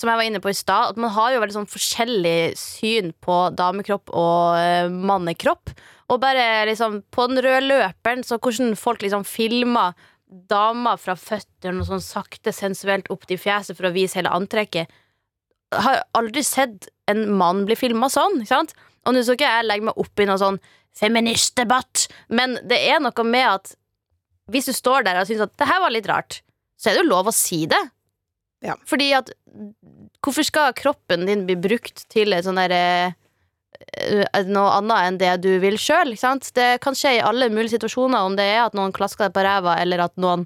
Som 0.00 0.08
jeg 0.08 0.16
var 0.16 0.24
inne 0.24 0.40
på 0.40 0.52
i 0.52 0.56
stad, 0.56 0.94
at 0.94 1.00
man 1.00 1.12
har 1.12 1.34
jo 1.34 1.40
veldig 1.42 1.58
sånn 1.58 1.68
forskjellig 1.68 2.54
syn 2.56 3.10
på 3.20 3.40
damekropp 3.52 4.12
og 4.16 4.56
eh, 4.56 4.88
mannekropp. 4.88 5.74
Og 6.10 6.22
bare 6.22 6.64
liksom 6.70 7.02
på 7.12 7.26
den 7.28 7.42
røde 7.44 7.66
løperen, 7.66 8.24
så 8.24 8.40
hvordan 8.40 8.72
folk 8.80 9.04
liksom 9.04 9.26
filmer 9.28 9.92
damer 10.30 10.98
fra 11.00 11.16
føttene 11.18 11.82
og 11.82 11.88
sånn 11.88 12.02
sakte 12.04 12.54
sensuelt 12.54 13.10
opp 13.12 13.26
til 13.28 13.40
fjeset 13.40 13.76
for 13.76 13.88
å 13.88 13.94
vise 13.94 14.18
hele 14.18 14.32
antrekket. 14.32 14.90
Jeg 15.70 15.84
har 15.84 16.02
aldri 16.18 16.42
sett 16.46 16.88
en 17.10 17.26
mann 17.38 17.64
bli 17.66 17.76
filma 17.78 18.08
sånn, 18.10 18.40
ikke 18.40 18.54
sant? 18.54 18.74
Og 19.06 19.14
nå 19.14 19.22
skal 19.24 19.38
ikke 19.38 19.52
jeg 19.52 19.68
legge 19.68 19.88
meg 19.90 20.00
opp 20.02 20.22
i 20.22 20.26
noe 20.28 20.40
sånn 20.40 20.58
feministdebatt, 20.98 22.08
men 22.34 22.58
det 22.66 22.80
er 22.90 22.98
noe 23.02 23.26
med 23.26 23.46
at 23.46 23.74
hvis 24.50 24.66
du 24.66 24.74
står 24.74 25.06
der 25.06 25.20
og 25.20 25.28
syns 25.28 25.44
at 25.44 25.54
det 25.60 25.68
her 25.70 25.82
var 25.82 25.94
litt 25.94 26.08
rart, 26.10 26.40
så 26.80 26.90
er 26.90 26.96
det 26.96 27.04
jo 27.04 27.12
lov 27.12 27.30
å 27.30 27.34
si 27.34 27.62
det. 27.70 27.80
Ja. 28.64 28.74
Fordi 28.88 29.10
at 29.16 29.30
Hvorfor 30.24 30.46
skal 30.46 30.76
kroppen 30.76 31.26
din 31.28 31.46
bli 31.48 31.56
brukt 31.56 32.04
til 32.12 32.34
et 32.36 32.44
sånn 32.44 32.60
derre 32.60 32.80
eh, 33.96 34.46
noe 34.48 34.72
annet 34.76 35.06
enn 35.06 35.20
det 35.20 35.34
du 35.46 35.50
vil 35.62 35.78
sjøl? 35.80 36.12
Det 36.14 36.70
kan 36.84 36.96
skje 36.96 37.16
i 37.18 37.24
alle 37.24 37.50
mulige 37.52 37.78
situasjoner, 37.78 38.24
om 38.24 38.36
det 38.36 38.48
er 38.52 38.64
at 38.66 38.76
noen 38.76 38.94
klasker 38.96 39.28
deg 39.28 39.36
på 39.36 39.44
ræva, 39.46 39.78
eller 39.80 40.04
at 40.04 40.16
noen 40.20 40.44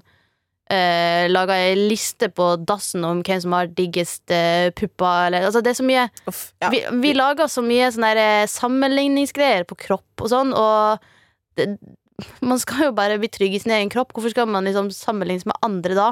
eh, 0.71 1.25
lager 1.31 1.55
ei 1.55 1.75
liste 1.75 2.29
på 2.33 2.53
dassen 2.63 3.03
om 3.07 3.21
hvem 3.25 3.41
som 3.43 3.57
har 3.57 3.73
diggest 3.77 4.31
eh, 4.33 4.71
pupper, 4.75 5.27
eller 5.27 5.49
Altså, 5.49 5.61
det 5.61 5.73
er 5.73 5.79
så 5.81 5.87
mye 5.87 6.07
Uff, 6.31 6.47
ja. 6.63 6.71
vi, 6.73 6.81
vi 7.03 7.13
lager 7.17 7.51
så 7.51 7.65
mye 7.65 7.91
sånne 7.93 8.15
eh, 8.15 8.47
sammenligningsgreier 8.49 9.67
på 9.69 9.77
kropp 9.87 10.25
og 10.25 10.31
sånn, 10.31 10.55
og 10.55 11.03
det, 11.59 11.75
man 12.39 12.59
skal 12.61 12.89
jo 12.89 12.95
bare 12.95 13.19
bli 13.19 13.29
trygg 13.31 13.57
i 13.57 13.59
sin 13.59 13.73
egen 13.75 13.91
kropp. 13.91 14.13
Hvorfor 14.15 14.31
skal 14.31 14.47
man 14.47 14.67
liksom 14.67 14.87
sammenlignes 14.95 15.47
med 15.49 15.57
andre 15.65 15.97
da? 15.97 16.07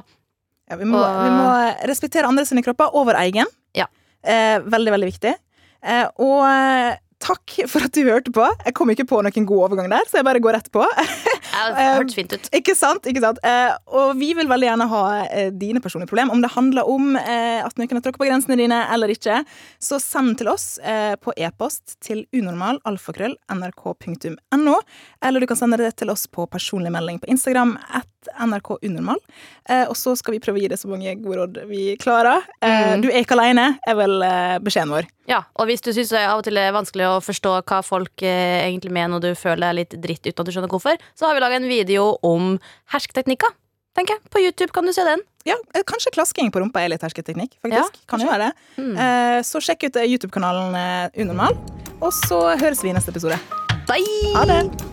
Ja, 0.72 0.76
vi, 0.80 0.86
må, 0.88 0.98
Og- 1.04 1.24
vi 1.24 1.30
må 1.36 1.48
respektere 1.90 2.28
andre 2.30 2.46
sine 2.48 2.64
kropper 2.64 2.88
over 2.96 3.14
egen. 3.26 3.46
Ja. 3.76 3.86
Eh, 4.24 4.60
veldig, 4.64 4.92
veldig 4.96 5.10
viktig. 5.12 5.34
Eh, 5.84 6.08
og 6.24 6.46
eh, 6.48 6.94
takk 7.24 7.48
for 7.72 7.80
at 7.88 7.94
du 7.96 8.02
hørte 8.08 8.32
på. 8.36 8.44
Jeg 8.66 8.74
kom 8.76 8.90
ikke 8.92 9.06
på 9.08 9.22
noen 9.24 9.46
god 9.48 9.62
overgang 9.70 9.88
der, 9.92 10.04
så 10.10 10.16
jeg 10.20 10.26
bare 10.28 10.42
går 10.44 10.54
rett 10.60 10.72
på. 10.72 10.84
Det 10.84 10.92
Um, 11.54 11.76
hørtes 12.00 12.16
fint 12.18 12.32
ut. 12.34 12.48
ikke 12.58 12.74
sant? 12.76 13.06
ikke 13.08 13.22
sant? 13.22 13.38
Eh, 13.46 13.72
og 13.94 14.16
vi 14.18 14.32
vil 14.36 14.48
veldig 14.50 14.68
gjerne 14.72 14.88
ha 14.90 15.02
eh, 15.28 15.52
dine 15.54 15.80
personlige 15.84 16.10
problem. 16.10 16.32
Om 16.34 16.42
det 16.42 16.50
handler 16.56 16.84
om 16.90 17.14
eh, 17.20 17.62
at 17.64 17.76
noen 17.78 17.90
har 17.94 18.02
tråkket 18.02 18.18
på 18.24 18.28
grensene 18.28 18.58
dine 18.60 18.80
eller 18.92 19.08
ikke, 19.14 19.44
så 19.80 20.00
send 20.02 20.38
til 20.42 20.48
oss 20.52 20.80
eh, 20.82 21.14
på 21.22 21.32
e-post 21.38 21.96
til 22.04 22.26
unormalalfakrøll.nrk.no, 22.34 24.76
Eller 25.26 25.40
du 25.40 25.48
kan 25.48 25.58
sende 25.60 25.78
det 25.80 25.94
til 26.00 26.10
oss 26.14 26.26
på 26.28 26.46
personlig 26.52 26.92
melding 26.96 27.20
på 27.22 27.30
Instagram 27.32 27.76
at 27.94 28.08
nrkunormal. 28.40 29.18
Eh, 29.70 29.86
og 29.90 29.96
så 30.00 30.14
skal 30.18 30.34
vi 30.36 30.40
prøve 30.44 30.60
å 30.60 30.62
gi 30.64 30.68
deg 30.72 30.80
så 30.80 30.90
mange 30.92 31.16
gode 31.24 31.38
råd 31.42 31.60
vi 31.70 31.96
klarer. 32.02 32.44
Eh, 32.62 32.84
Mm. 32.94 33.02
Du 33.02 33.08
er 33.10 33.24
ikke 33.24 33.36
alene, 33.38 33.80
er 33.88 33.96
vel 33.96 34.22
eh, 34.22 34.58
beskjeden 34.60 34.92
vår. 34.92 35.08
Ja, 35.28 35.44
og 35.56 35.68
hvis 35.70 35.82
du 35.82 35.92
syns 35.96 36.10
det 36.12 36.20
av 36.28 36.38
og 36.42 36.44
til 36.44 36.58
er 36.58 36.72
vanskelig 36.76 37.06
å 37.08 37.22
forstå 37.24 37.54
hva 37.64 37.82
folk 37.86 38.22
eh, 38.22 38.68
egentlig 38.68 38.92
mener, 38.92 39.16
og 39.16 39.22
du 39.22 39.34
føler 39.40 39.70
deg 39.70 39.76
litt 39.80 39.96
dritt 40.04 40.26
uten 40.28 40.42
at 40.44 40.46
du 40.46 40.52
skjønner 40.52 40.70
hvorfor, 40.72 40.98
så 41.16 41.26
har 41.30 41.34
vi 41.38 41.42
laga 41.46 41.56
en 41.62 41.68
video 41.70 42.18
om 42.22 42.58
hersketeknikker. 42.94 43.54
Tenker 43.96 44.16
jeg. 44.18 44.24
På 44.34 44.42
YouTube 44.42 44.74
kan 44.74 44.86
du 44.86 44.94
se 44.94 45.04
den. 45.06 45.22
Ja, 45.46 45.56
eh, 45.76 45.84
Kanskje 45.86 46.12
klasking 46.16 46.52
på 46.52 46.60
rumpa 46.64 46.82
er 46.84 46.90
litt 46.90 47.02
hersketeknikk. 47.06 47.58
faktisk. 47.62 48.00
Ja, 48.02 48.08
kan 48.10 48.20
jo 48.20 48.28
være 48.32 48.50
det. 48.50 48.54
Mm. 48.78 48.96
Eh, 48.98 49.42
så 49.46 49.62
sjekk 49.62 49.84
ut 49.90 50.02
YouTube-kanalen 50.02 51.12
Unormal, 51.18 51.58
og 52.02 52.12
så 52.12 52.58
høres 52.58 52.82
vi 52.84 52.90
i 52.90 52.94
neste 52.98 53.10
episode. 53.14 53.38
Bye! 53.88 54.34
Ha 54.36 54.46
det! 54.46 54.93